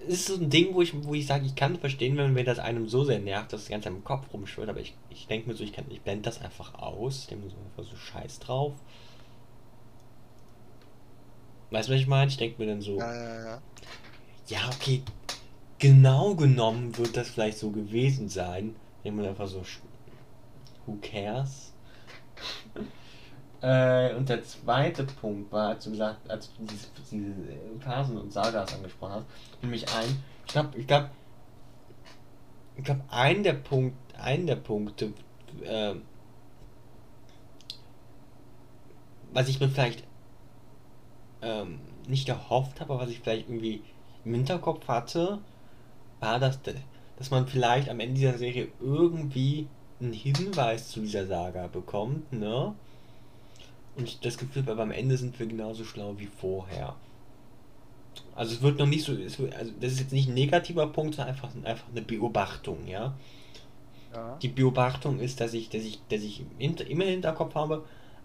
[0.07, 2.59] ist so ein Ding, wo ich, wo ich sage, ich kann verstehen, wenn mir das
[2.59, 5.55] einem so sehr nervt, dass das Ganze im Kopf rumschwirrt, aber ich, ich denke mir
[5.55, 8.73] so, ich, kann, ich blende das einfach aus, mir so einfach so Scheiß drauf.
[11.71, 12.29] Weißt du, was ich meine?
[12.29, 13.61] Ich denke mir dann so, Ja, ja, ja.
[14.47, 15.03] ja, okay,
[15.79, 18.75] genau genommen wird das vielleicht so gewesen sein.
[18.97, 19.63] Ich denke mir einfach so,
[20.85, 21.73] who cares?
[23.61, 27.33] Äh, und der zweite Punkt war, als du gesagt, als du diese, diese
[27.79, 29.25] Phasen und Sagas angesprochen hast,
[29.63, 31.09] nämlich ein, ich glaube, ich glaube,
[32.75, 35.13] ich glaube, ein der Punkt, ein der Punkte,
[35.63, 35.95] äh,
[39.33, 40.03] was ich mir vielleicht
[41.41, 43.81] ähm, nicht erhofft habe, aber was ich vielleicht irgendwie
[44.23, 45.39] im Hinterkopf hatte,
[46.19, 46.59] war, dass,
[47.17, 49.67] dass man vielleicht am Ende dieser Serie irgendwie
[49.99, 52.75] einen Hinweis zu dieser Saga bekommt, ne?
[53.97, 56.95] Und ich das Gefühl habe, aber am Ende sind wir genauso schlau wie vorher.
[58.35, 61.15] Also es wird noch nicht so, wird, also das ist jetzt nicht ein negativer Punkt,
[61.15, 63.15] sondern einfach, einfach eine Beobachtung, ja.
[64.13, 64.37] Ja.
[64.41, 67.83] Die Beobachtung ist, dass ich, dass ich, dass ich immer im Hinterkopf habe,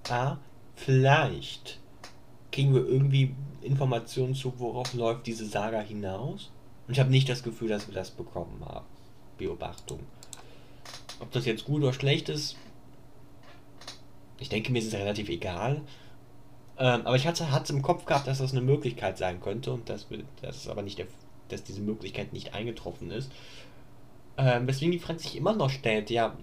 [0.08, 0.36] ah,
[0.76, 1.78] vielleicht
[2.50, 6.50] kriegen wir irgendwie Informationen zu, worauf läuft diese Saga hinaus.
[6.86, 8.86] Und ich habe nicht das Gefühl, dass wir das bekommen haben.
[9.38, 10.00] Beobachtung.
[11.20, 12.56] Ob das jetzt gut oder schlecht ist,
[14.42, 15.80] ich denke, mir ist es relativ egal.
[16.78, 19.88] Ähm, aber ich hatte es im Kopf gehabt, dass das eine Möglichkeit sein könnte und
[19.88, 20.06] dass,
[20.40, 21.06] dass aber nicht der,
[21.48, 23.30] dass diese Möglichkeit nicht eingetroffen ist.
[24.36, 26.36] Ähm, weswegen die Frage sich immer noch stellt, ja,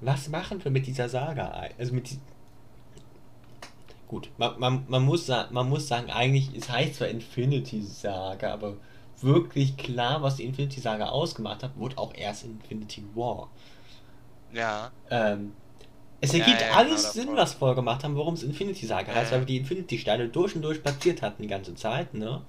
[0.00, 1.68] was machen wir mit dieser Saga?
[1.78, 2.18] Also mit die
[4.08, 8.74] Gut, man, man, man, muss, man muss sagen, eigentlich, es heißt zwar Infinity Saga, aber
[9.20, 13.48] wirklich klar, was die Infinity Saga ausgemacht hat, wurde auch erst in Infinity War.
[14.52, 14.92] Ja.
[15.10, 15.54] Ähm,
[16.20, 17.12] es Ja, ergibt ja, genau, alles.
[17.14, 19.42] Sinn, was wir gemacht haben, warum es Infinity Saga Ja, heißt, weil ja.
[19.42, 22.42] wir die Infinity-Steine durch und durch platziert hatten die ganze Zeit, ne?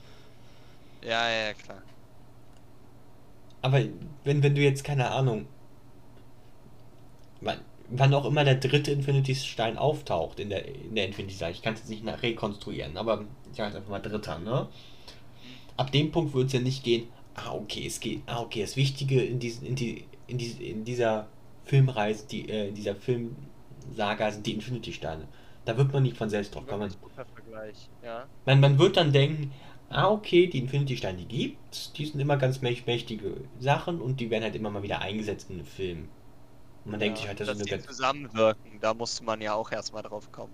[1.01, 1.84] Ja, ja, klar.
[3.61, 3.84] Aber
[4.24, 5.47] wenn, wenn du jetzt, keine Ahnung,
[7.41, 7.59] wann,
[7.89, 11.82] wann auch immer der dritte Infinity-Stein auftaucht in der, in der Infinity-Saga, ich kann es
[11.82, 14.68] jetzt nicht nach rekonstruieren, aber ich sage einfach mal dritter, ne?
[15.78, 18.76] Ab dem Punkt würde es ja nicht gehen, ah, okay, es geht, ah, okay, das
[18.78, 21.28] Wichtige in, diesen, in, die, in, die, in dieser
[21.65, 22.95] Filmreise, die, äh, in dieser
[23.88, 25.27] Filmsaga sind die Infinity-Steine.
[25.65, 26.93] Da wird man nicht von selbst drauf kommen.
[28.03, 28.25] Ja.
[28.45, 29.51] Man, man wird dann denken,
[29.89, 34.29] ah, okay, die Infinity-Steine, die gibt's, die sind immer ganz mäch- mächtige Sachen und die
[34.29, 36.09] werden halt immer mal wieder eingesetzt in den Filmen.
[36.85, 37.21] Und man denkt ja.
[37.21, 40.53] sich halt, das dass ist eine zusammenwirken, da musste man ja auch erstmal drauf kommen.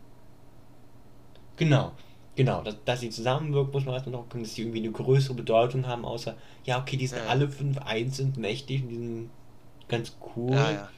[1.56, 1.94] Genau,
[2.36, 5.36] genau, dass, dass sie zusammenwirken, muss man erstmal drauf kommen, dass die irgendwie eine größere
[5.36, 8.98] Bedeutung haben, außer, ja, okay, die sind Ja, alle fünf eins, sind mächtig und die
[8.98, 9.30] sind
[9.88, 10.56] ganz cool.
[10.56, 10.90] Ja.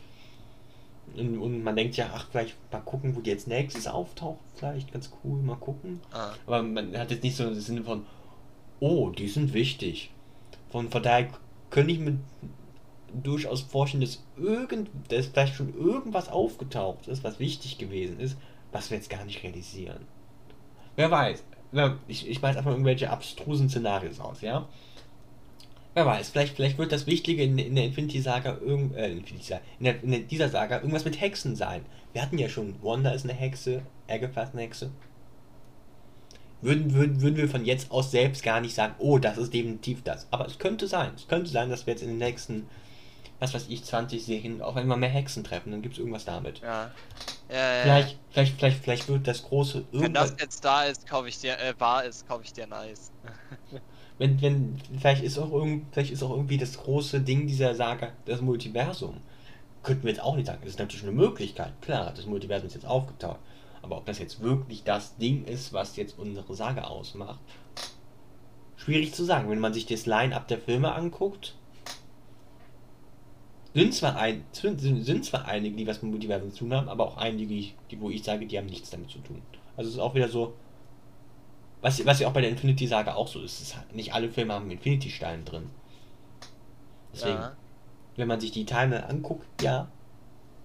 [1.17, 4.91] Und, und man denkt ja, ach, vielleicht mal gucken, wo die jetzt nächstes auftaucht, vielleicht
[4.91, 6.01] ganz cool, mal gucken.
[6.11, 6.33] Ah.
[6.45, 8.05] Aber man hat jetzt nicht so im Sinne von,
[8.79, 10.11] oh, die sind wichtig.
[10.69, 11.29] Von, von daher
[11.69, 12.17] könnte ich mir
[13.23, 18.37] durchaus vorstellen, dass irgend, dass vielleicht schon irgendwas aufgetaucht ist, was wichtig gewesen ist,
[18.71, 20.05] was wir jetzt gar nicht realisieren.
[20.95, 21.43] Wer weiß.
[22.07, 24.67] Ich, ich weiß einfach irgendwelche abstrusen Szenarios aus, ja?
[25.95, 29.45] Wer weiß, vielleicht, vielleicht wird das Wichtige in, in der Infinity Saga, irgend, äh, Infinity
[29.45, 31.83] Saga in, der, in dieser Saga irgendwas mit Hexen sein.
[32.13, 34.91] Wir hatten ja schon, Wanda ist eine Hexe, Agatha ist eine Hexe
[36.65, 40.03] würden, würden, würden wir von jetzt aus selbst gar nicht sagen, oh, das ist definitiv
[40.03, 40.27] das.
[40.31, 41.11] Aber es könnte sein.
[41.15, 42.67] Es könnte sein, dass wir jetzt in den nächsten,
[43.39, 45.71] was weiß ich, 20 Serien auf einmal mehr Hexen treffen.
[45.71, 46.59] Dann gibt es irgendwas damit.
[46.59, 46.91] Ja.
[47.49, 47.81] Ja, ja, ja.
[47.83, 50.31] Vielleicht, vielleicht, vielleicht, vielleicht wird das große Wenn irgendwas.
[50.31, 53.11] das jetzt da ist, kaufe ich dir, äh, wahr ist, kaufe ich dir ein Eis.
[54.17, 58.11] Wenn, wenn, vielleicht ist auch irgend, vielleicht ist auch irgendwie das große Ding dieser Saga
[58.25, 59.17] das Multiversum.
[59.83, 60.59] Könnten wir jetzt auch nicht sagen.
[60.61, 61.73] Das ist natürlich eine Möglichkeit.
[61.81, 63.39] Klar, das Multiversum ist jetzt aufgetaucht.
[63.81, 67.39] Aber ob das jetzt wirklich das Ding ist, was jetzt unsere Saga ausmacht,
[68.77, 69.49] schwierig zu sagen.
[69.49, 71.55] Wenn man sich das Line-Up der Filme anguckt,
[73.75, 77.05] sind zwar, ein, sind, sind zwar einige, die was mit Multiversum zu tun haben, aber
[77.05, 77.53] auch einige,
[77.91, 79.41] die, wo ich sage, die haben nichts damit zu tun.
[79.75, 80.53] Also es ist auch wieder so,
[81.85, 83.53] was, was ja auch bei der Infinity-Saga auch so ist.
[83.53, 85.69] Es ist halt- nicht alle Filme haben Infinity-Stein drin.
[87.13, 87.55] Deswegen, Ja.
[88.15, 89.87] wenn man sich die Timeline anguckt, ja,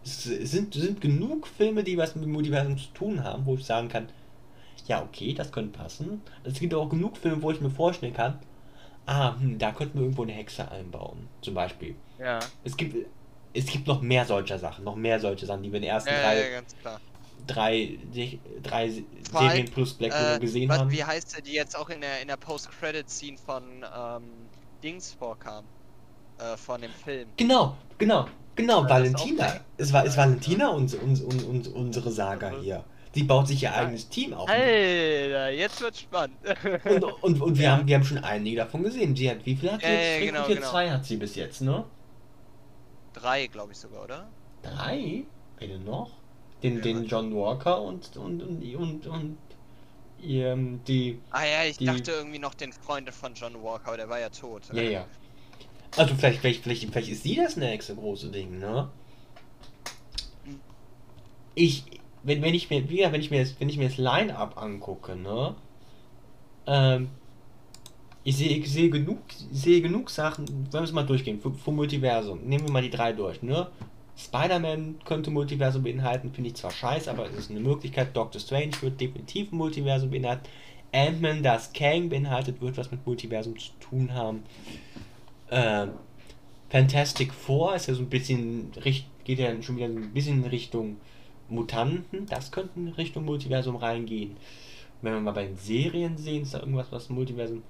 [0.02, 3.64] es sind, sind genug Filme, die was mit dem Multiversum zu tun haben, wo ich
[3.66, 4.08] sagen kann,
[4.86, 6.22] ja, okay, das könnte passen.
[6.42, 8.38] Es gibt auch genug Filme, wo ich mir vorstellen kann,
[9.04, 11.94] ah, hm, da könnten wir irgendwo eine Hexe einbauen, zum Beispiel.
[12.18, 12.40] Ja.
[12.64, 12.96] Es gibt,
[13.52, 16.08] es gibt noch mehr solcher Sachen, noch mehr solche Sachen, die wir in den ersten
[16.10, 16.98] Ja, drei, ja, ganz klar.
[17.46, 17.98] Drei,
[18.62, 20.90] drei Vor allem, Serien plus Black Widow Äh, gesehen was, haben.
[20.90, 24.50] Wie heißt der, die jetzt auch in der in der Post-Credit-Scene von ähm,
[24.82, 25.70] Dings vorkam?
[26.38, 27.36] äh, von dem Film.
[27.36, 29.64] Genau, genau, genau, Ja, Valentina.
[29.76, 30.26] Es war, es war Ja.
[30.26, 32.60] Valentina und, und, und, und unsere Saga Mhm.
[32.60, 32.84] hier.
[33.14, 34.48] Sie baut sich ihr eigenes Team auf.
[34.50, 36.38] Alter, jetzt wird's spannend.
[36.86, 37.72] Und, und, und wir, Ja.
[37.72, 39.14] haben, wir haben schon einige davon gesehen.
[39.16, 40.18] Sie hat, wie viel hat sie Ja, jetzt?
[40.26, 40.70] genau, genau.
[40.70, 41.84] Zwei hat sie bis jetzt, ne?
[43.12, 44.34] Drei, glaube ich sogar, oder?
[44.62, 45.26] Drei?
[45.58, 46.19] Wen denn noch?
[46.62, 47.04] Den, Ja, den.
[47.06, 49.36] John Walker und, und, und, und, und
[50.22, 51.18] ähm, die.
[51.30, 54.20] Ah ja, ich Die- dachte irgendwie noch den Freund von John Walker, aber der war
[54.20, 54.62] ja tot.
[54.72, 55.06] Ja, ja.
[55.96, 58.90] Also vielleicht, vielleicht, vielleicht, vielleicht ist sie das nächste große Ding, ne?
[61.54, 61.84] Ich,
[62.22, 64.56] wenn, wenn ich mir, wie gesagt, wenn ich mir das, wenn ich mir das Line-Up
[64.60, 65.54] angucke, ne?
[66.66, 67.08] Ähm,
[68.22, 69.18] ich sehe, ich sehe genug,
[69.50, 72.40] sehe genug Sachen, wenn wir es mal durchgehen, vom Multiversum.
[72.44, 73.68] Nehmen wir mal die drei durch, ne?
[74.24, 78.14] Spider-Man könnte Multiversum beinhalten, finde ich zwar scheiße, aber es ist eine Möglichkeit.
[78.14, 80.44] Doctor Strange wird definitiv ein Multiversum beinhalten.
[80.92, 84.42] Ant-Man, das Kang beinhaltet, wird was mit Multiversum zu tun haben.
[85.50, 85.90] Ähm,
[86.68, 88.70] Fantastic Four ist ja so ein bisschen,
[89.24, 90.96] geht ja schon wieder so ein bisschen in Richtung
[91.48, 92.26] Mutanten.
[92.26, 94.36] Das könnte in Richtung Multiversum reingehen.
[95.02, 97.62] Wenn wir mal bei den Serien sehen, ist da irgendwas, was Multiversum.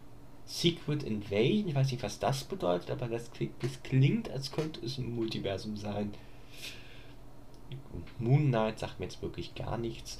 [0.46, 4.84] Secret Invasion, ich weiß nicht, was das bedeutet, aber das klingt, das klingt als könnte
[4.84, 6.12] es ein Multiversum sein.
[8.18, 10.18] Moon Knight sagt mir jetzt wirklich gar nichts.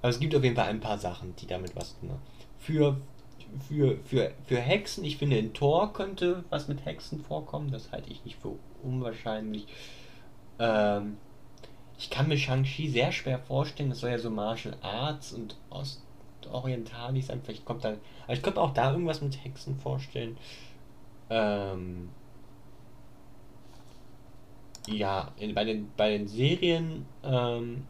[0.00, 2.10] Aber es gibt auf jeden Fall ein paar Sachen, die damit was tun.
[2.10, 2.22] haben.
[2.58, 3.00] Für,
[3.68, 7.70] für, für, für Hexen, ich finde, in Thor könnte was mit Hexen vorkommen.
[7.70, 9.66] Das halte ich nicht für unwahrscheinlich.
[10.58, 11.16] Ähm,
[11.98, 13.90] ich kann mir Shang-Chi sehr schwer vorstellen.
[13.90, 17.40] Das soll ja so Martial Arts und Ostorientalisch sein.
[17.44, 17.94] Vielleicht kommt da.
[18.24, 20.36] Aber ich könnte auch da irgendwas mit Hexen vorstellen.
[21.30, 22.08] Ähm,
[24.88, 27.06] ja, in, bei, den, bei den Serien.
[27.22, 27.84] Ähm,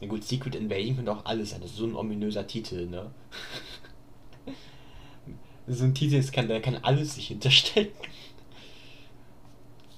[0.00, 1.60] Na gut, Secret Invasion könnte auch alles sein.
[1.60, 3.10] Das ist so ein ominöser Titel, ne?
[5.66, 7.92] so ein Titel, kann, da kann alles sich hinterstecken.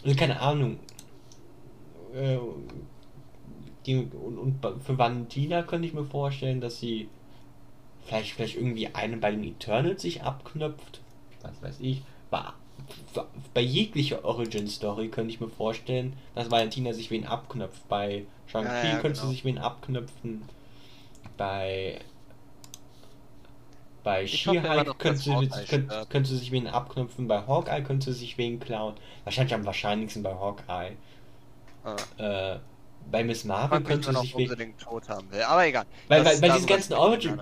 [0.03, 0.79] Also keine Ahnung.
[2.14, 2.39] Äh,
[3.85, 7.09] die, und, und für Valentina könnte ich mir vorstellen, dass sie
[8.05, 11.03] vielleicht, vielleicht irgendwie einen bei den Eternals sich abknöpft.
[11.43, 12.03] Was weiß ich.
[12.31, 12.45] Bei,
[13.55, 17.89] bei jeglicher Origin-Story könnte ich mir vorstellen, dass Valentina sich wen abknöpft.
[17.89, 19.33] Bei Shang-Chi Ja, ja, könnte sie genau.
[19.33, 20.43] sich wen abknöpfen.
[21.37, 22.01] Bei
[24.03, 27.28] bei She-Hulk könnte sie, könnte, könnte sie sich wen abknöpfen.
[27.28, 28.95] Bei Hawkeye könnte sie sich wen klauen.
[29.24, 30.93] Wahrscheinlich am wahrscheinlichsten bei Hawkeye.
[31.85, 31.97] Ah.
[32.55, 32.59] Äh,
[33.11, 35.43] bei Miss Marvel könnte sie sich wen, unbedingt tot haben will.
[35.43, 35.85] Aber egal.
[36.09, 37.41] Weil- Das- weil- weil diese darüber ganzen Origin-.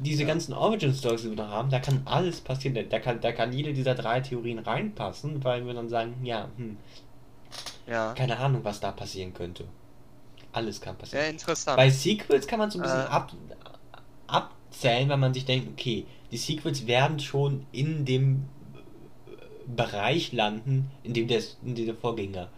[0.00, 0.28] Diese Ja.
[0.28, 2.74] ganzen Origin Stories, die wir noch haben, da kann alles passieren.
[2.74, 6.48] Da- Da kann, da kann jede dieser drei Theorien reinpassen, weil wir dann sagen, ja,
[6.56, 6.76] hm,
[7.86, 8.12] Ja.
[8.14, 9.64] keine Ahnung, was da passieren könnte.
[10.52, 11.30] Alles kann Ja, passieren.
[11.30, 11.76] interessant.
[11.76, 13.08] Bei Sequels kann man so ein bisschen Äh.
[13.08, 13.32] ab,
[14.26, 18.44] abzählen, weil man sich denkt, okay, die Sequels werden schon in dem
[19.66, 22.48] Bereich landen, in dem der, in dem der Vorgänger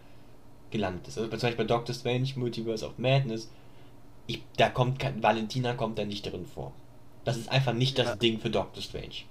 [0.70, 1.18] gelandet ist.
[1.18, 3.48] Also zum Beispiel bei Doctor Strange, Multiverse of Madness,
[4.26, 6.72] ich, da kommt kein, Valentina kommt da nicht drin vor.
[7.26, 8.16] Das ist einfach nicht das Ja.
[8.16, 9.26] Ding für Doctor Strange.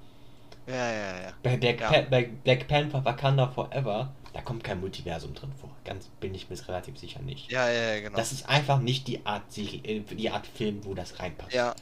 [0.68, 1.34] ja, ja, ja.
[1.41, 1.89] Bei Black, Ja.
[1.91, 5.70] Pa- bei Black Panther Wakanda Forever, da kommt kein Multiversum drin vor.
[5.86, 7.52] Ganz bin ich mir relativ sicher nicht.
[7.52, 8.16] Ja, ja, ja, genau.
[8.18, 11.54] Das ist einfach nicht die Art Serie, äh, die Art Film, wo das reinpasst.
[11.54, 11.74] ja.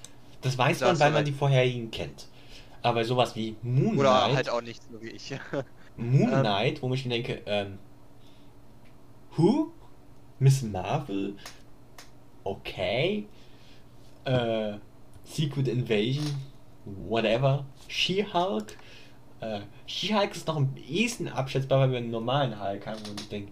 [0.42, 2.28] Das weiß Da man, weil man die vorherigen kennt.
[2.82, 5.34] Aber sowas wie Moon Oder Knight, halt auch nicht so wie ich.
[5.98, 7.80] Moon ähm, Knight, wo ich mir denke, ähm,
[9.38, 9.72] Who?
[10.40, 11.36] Miss Marvel?
[12.44, 13.26] Okay.
[14.26, 14.74] Äh,
[15.24, 16.26] Secret Invasion?
[16.86, 17.66] Whatever.
[17.88, 18.78] She-Hulk?
[19.40, 23.30] Äh, She-Hulk ist noch am ehesten abschätzbar, weil wir einen normalen Hulk haben und ich
[23.30, 23.52] denke,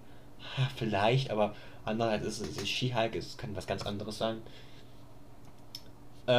[0.58, 4.38] ha, vielleicht, aber andererseits ist es She-Hulk, es kann was ganz anderes sein.
[6.28, 6.32] Äh,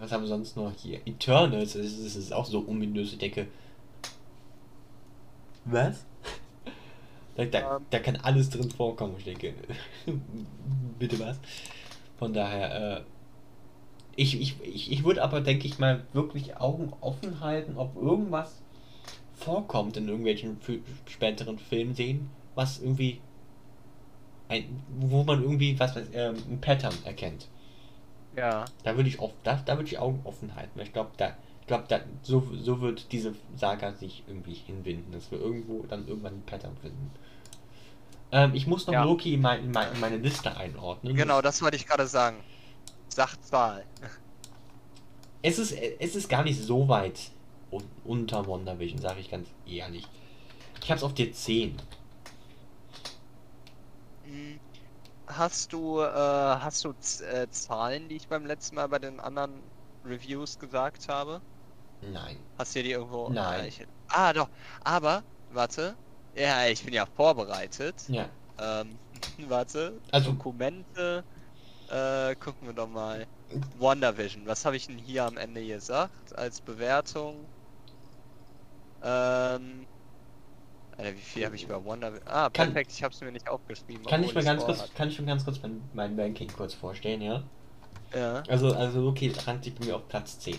[0.00, 1.00] was haben wir sonst noch hier?
[1.06, 3.46] Eternals, das ist, das ist auch so ominös, ich denke.
[5.64, 6.04] Was?
[7.36, 7.86] Da, da, Ähm.
[7.90, 9.54] da kann alles drin vorkommen, ich denke.
[10.98, 11.38] Bitte was?
[12.18, 13.02] Von daher, äh,
[14.18, 18.60] ich, ich, ich, ich würde aber, denke ich mal, wirklich Augen offen halten, ob irgendwas
[19.36, 20.58] vorkommt in irgendwelchen
[21.06, 23.20] späteren Filmen sehen, was irgendwie
[24.48, 27.46] ein, wo man irgendwie was weiß, ähm, ein Pattern erkennt.
[28.36, 28.64] ja.
[28.82, 31.36] Da würde ich auf, da, da würde ich Augen offen halten, weil ich glaube, da,
[31.68, 36.34] glaube, da, so, so wird diese Saga sich irgendwie hinwinden, dass wir irgendwo dann irgendwann
[36.34, 37.12] ein Pattern finden.
[38.32, 39.04] Ähm, ich muss noch Ja.
[39.04, 41.14] Loki in, mein, in, mein, in meine Liste einordnen.
[41.14, 42.38] Genau, das wollte ich gerade sagen.
[43.08, 43.84] Sachzahl.
[45.42, 47.30] Es ist, es ist gar nicht so weit
[47.70, 50.06] un unter WandaVision, sage ich ganz ehrlich.
[50.82, 51.76] Ich hab's auf dir 10.
[54.24, 54.58] Hm,
[55.26, 59.62] Hast du, äh, hast du äh, Zahlen, die ich beim letzten Mal bei den anderen
[60.04, 61.42] Reviews gesagt habe?
[62.00, 62.36] Nein.
[62.56, 63.28] Hast du die irgendwo?
[63.28, 63.60] Nein.
[63.60, 64.48] Ah, ich, ah, doch.
[64.84, 65.22] Aber,
[65.52, 65.94] warte.
[66.34, 67.96] Ja, ich bin ja vorbereitet.
[68.08, 68.26] Ja.
[68.58, 68.98] Ähm,
[69.48, 70.00] warte.
[70.12, 71.24] Also- Dokumente.
[71.90, 73.26] Äh, gucken wir doch mal.
[73.78, 74.46] WandaVision.
[74.46, 77.36] Was habe ich denn hier am Ende gesagt als Bewertung?
[79.02, 79.86] Ähm.
[80.96, 82.26] Alter, wie viel habe ich über WandaVision?
[82.28, 82.92] Ah, Kann- perfekt.
[82.92, 84.04] Ich habe es mir nicht aufgeschrieben.
[84.04, 87.22] Kann ich mal ganz kurz, kann ich mir ganz kurz mein, mein Ranking kurz vorstellen,
[87.22, 87.42] ja?
[88.14, 88.42] Ja.
[88.48, 90.58] Also, also Loki rankt sich bei mir auf Platz 10.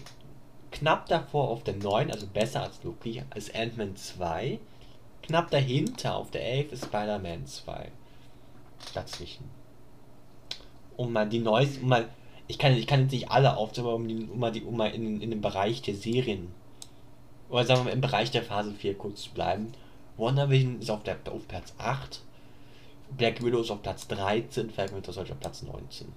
[0.72, 4.60] Knapp davor auf der 9, also besser als Loki, ist Ant-Man 2.
[5.24, 7.92] Knapp dahinter auf der 11 ist Spider-Man 2.
[8.94, 9.50] Dazwischen.
[11.00, 12.10] Um mal die neuesten, um mal,
[12.48, 14.76] ich kann, ich kann jetzt nicht alle aufzählen, aber um, die, um mal, die, um
[14.76, 16.50] mal in, in den Bereich der Serien,
[17.50, 19.72] oder sagen wir mal im Bereich der Phase 4 kurz zu bleiben.
[20.18, 22.22] WandaVision ist auf, der, auf Platz 8.
[23.18, 26.08] Black Widow ist auf Platz 13, Falcon Winter Soldier auf Platz 19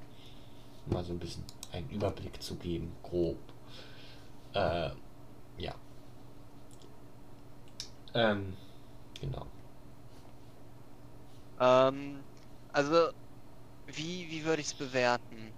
[0.87, 3.39] um mal so ein bisschen einen Überblick zu geben, grob.
[4.55, 4.91] Äh,
[5.59, 5.75] ja.
[8.15, 8.55] Ähm,
[9.21, 9.47] genau.
[11.61, 12.21] Ähm,
[12.73, 13.11] also,
[13.95, 15.53] wie, wie würde ich es bewerten?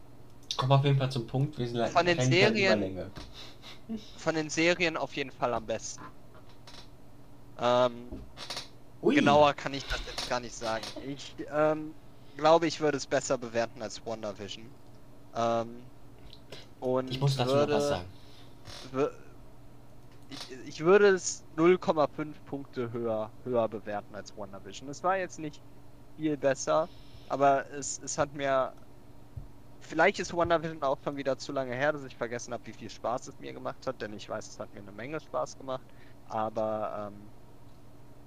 [0.56, 3.10] Komm auf jeden Fall zum Punkt, wir sind Von den Serien-.
[4.16, 6.04] Von den Serien auf jeden Fall am besten.
[7.60, 7.92] Ähm,
[9.02, 9.14] Ui.
[9.14, 10.84] genauer kann ich das jetzt gar nicht sagen.
[11.06, 11.92] Ich ähm,
[12.36, 14.64] glaube, ich würde es besser bewerten als WandaVision.
[15.36, 15.68] Ähm,
[16.80, 18.08] und Ich muss dazu würde, noch was sagen.
[20.30, 22.08] Ich, ich würde es 0,5
[22.46, 24.88] Punkte höher, höher bewerten als WandaVision.
[24.88, 25.60] Es war jetzt nicht
[26.16, 26.88] viel besser,
[27.34, 28.74] aber es, es hat mir.
[29.80, 32.88] Vielleicht ist WandaVision auch schon wieder zu lange her, dass ich vergessen habe, wie viel
[32.90, 35.86] Spaß es mir gemacht hat, denn ich weiß, es hat mir eine Menge Spaß gemacht.
[36.24, 37.32] Aber ähm,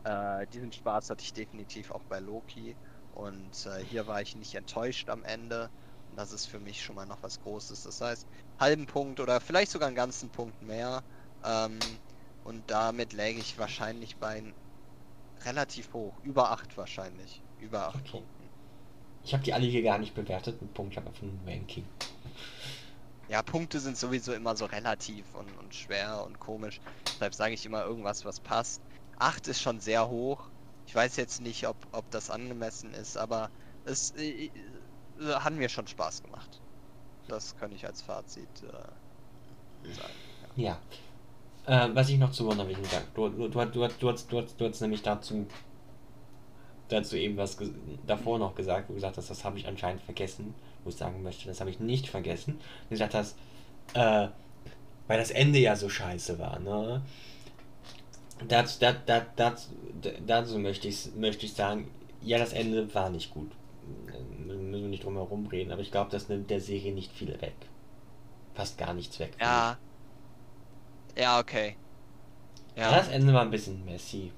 [0.03, 2.77] äh, diesen Spaß hatte ich definitiv auch bei Loki.
[3.11, 5.71] Und äh, hier war ich nicht enttäuscht am Ende.
[6.07, 7.84] Und das ist für mich schon mal noch was Großes.
[7.84, 8.27] Das heißt,
[8.59, 11.03] halben Punkt oder vielleicht sogar einen ganzen Punkt mehr.
[11.43, 11.99] Ähm,
[12.43, 14.53] und damit läge ich wahrscheinlich bei
[15.45, 16.19] relativ hoch.
[16.21, 17.43] Über 8 wahrscheinlich.
[17.57, 18.07] Über 8 Okay.
[18.07, 18.36] Punkten.
[19.28, 21.41] Ich habe die alle hier gar nicht bewertet mit Punkt, ich habe einfach nur ein
[21.45, 21.84] Ranking.
[23.28, 26.80] Ja, Punkte sind sowieso immer so relativ und, und schwer und komisch.
[27.06, 28.82] Deshalb sage ich immer irgendwas, was passt.
[29.20, 30.48] 8 ist schon sehr hoch.
[30.86, 33.49] Ich weiß jetzt nicht, ob, ob das angemessen ist, aber
[33.84, 34.49] es äh, äh,
[35.34, 36.62] hat mir schon Spaß gemacht.
[37.28, 40.14] Das kann ich als Fazit äh, sagen.
[40.56, 40.80] Ja.
[41.66, 43.06] Äh, was ich noch zu WandaVision sagen.
[43.14, 45.45] Du, du, du, du, du, hast, du, hast, du hast nämlich dazu,
[46.89, 47.57] dazu eben was
[48.05, 50.53] davor noch gesagt, wo du gesagt hast, das habe ich anscheinend vergessen,
[50.84, 52.59] wo ich sagen möchte, das habe ich nicht vergessen.
[52.84, 53.38] Du gesagt hast,
[53.93, 54.27] äh,
[55.07, 57.01] weil das Ende ja so scheiße war, ne?
[58.47, 59.69] Dazu, da, da, dazu,
[60.26, 61.89] dazu möchte ich, möchte ich sagen,
[62.22, 63.51] ja, das Ende war nicht gut.
[64.45, 67.30] Müssen wir nicht drum herum reden, aber ich glaube, das nimmt der Serie nicht viel
[67.41, 67.55] weg.
[68.53, 69.34] Fast gar nichts weg.
[69.39, 69.77] Ja.
[71.18, 71.76] Ja, okay.
[72.76, 72.91] Ja.
[72.91, 74.31] Das Ende war ein bisschen messy.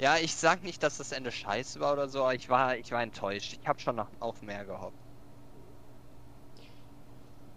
[0.00, 2.90] Ja, ich sag nicht, dass das Ende scheiße war oder so, aber ich war, ich
[2.90, 3.52] war enttäuscht.
[3.60, 4.98] Ich habe schon noch auf mehr gehofft.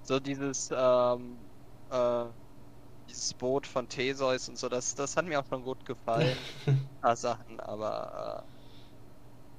[0.03, 1.49] So dieses, ähm,
[1.89, 2.25] äh,
[3.09, 6.37] dieses Boot von Theseus und so, das, das hat mir auch schon gut gefallen.
[6.67, 8.47] Ein paar Sachen, aber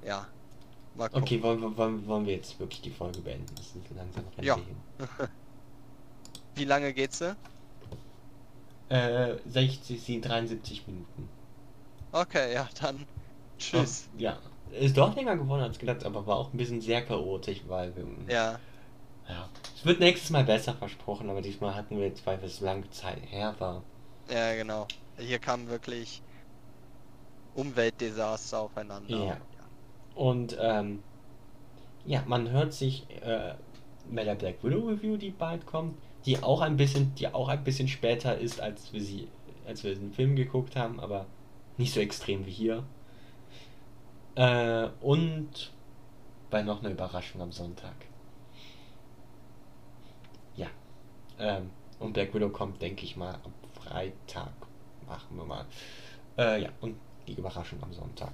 [0.01, 0.27] äh, ja.
[0.93, 1.23] Mal gucken.
[1.23, 3.53] okay, wollen, wir- wollen, wollen wir jetzt wirklich die Folge beenden?
[3.55, 4.57] Das ist langsam rennen Ja.
[6.55, 7.19] Wie lange geht's?
[7.19, 7.35] denn?
[8.89, 11.29] Äh, 60, sie- 73 Minuten.
[12.11, 13.05] Okay, ja, dann
[13.57, 14.09] tschüss.
[14.15, 14.37] Oh, ja.
[14.71, 18.05] Ist doch länger geworden als gedacht, aber war auch ein bisschen sehr chaotisch, weil wir.
[18.27, 18.59] Ja,
[19.27, 19.49] ja.
[19.75, 23.19] Es wird nächstes Mal besser versprochen, aber diesmal hatten wir jetzt, weil es lange Zeit
[23.29, 23.83] her war.
[24.29, 24.87] ja, genau.
[25.17, 26.21] Hier kamen wirklich
[27.55, 29.17] Umweltdesaster aufeinander.
[29.17, 29.37] Ja.
[30.15, 31.03] Und ähm,
[32.05, 33.53] ja, man hört sich äh,
[34.09, 37.63] bei der Black Widow Review, die bald kommt, die auch ein bisschen, die auch ein
[37.63, 39.27] bisschen später ist, als wir sie,
[39.67, 41.25] als wir den Film geguckt haben, aber
[41.79, 42.83] nicht so extrem wie hier.
[44.35, 45.71] Äh, und
[46.51, 47.95] bei noch einer Überraschung am Sonntag.
[50.55, 50.67] Ja.
[51.39, 54.51] Ähm, und Black Widow kommt, denke ich mal, am Freitag.
[55.07, 55.65] Machen wir mal.
[56.37, 56.95] Äh, ja, und
[57.27, 58.33] die Überraschung am Sonntag.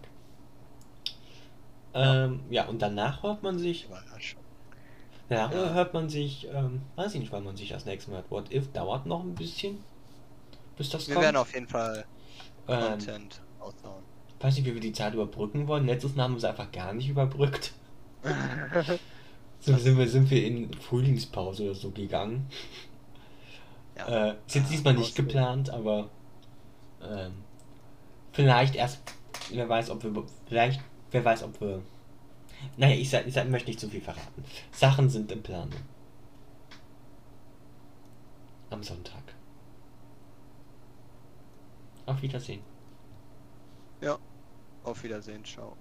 [1.94, 4.42] Ähm, ja, und danach hört man sich, Überraschung.
[5.30, 5.74] danach Ja.
[5.74, 8.32] hört man sich, ähm, weiß ich nicht, wann man sich das nächste Mal hört.
[8.32, 9.84] What If dauert noch ein bisschen,
[10.78, 11.26] bis das Wir kommt.
[11.26, 12.06] werden auf jeden Fall
[12.68, 14.04] ähm, Content aushauen.
[14.40, 15.86] weiß nicht, wie wir die Zeit überbrücken wollen.
[15.86, 17.74] Letztes Mal haben wir es einfach gar nicht überbrückt.
[19.66, 22.48] So sind wir, sind wir in Frühlingspause oder so gegangen.
[23.98, 24.30] ja.
[24.30, 26.10] Äh, ist jetzt diesmal nicht geplant, aber
[27.02, 27.32] ähm,
[28.32, 29.00] vielleicht erst,
[29.52, 31.82] wer weiß, ob wir, vielleicht, wer weiß, ob wir,
[32.78, 34.44] naja, ich, sag, ich sag, möchte nicht zu viel verraten.
[34.72, 35.82] Sachen sind in Planung.
[38.70, 39.24] Am Sonntag.
[42.06, 42.64] Auf Wiedersehen.
[44.84, 45.76] Auf Wiedersehen, ciao.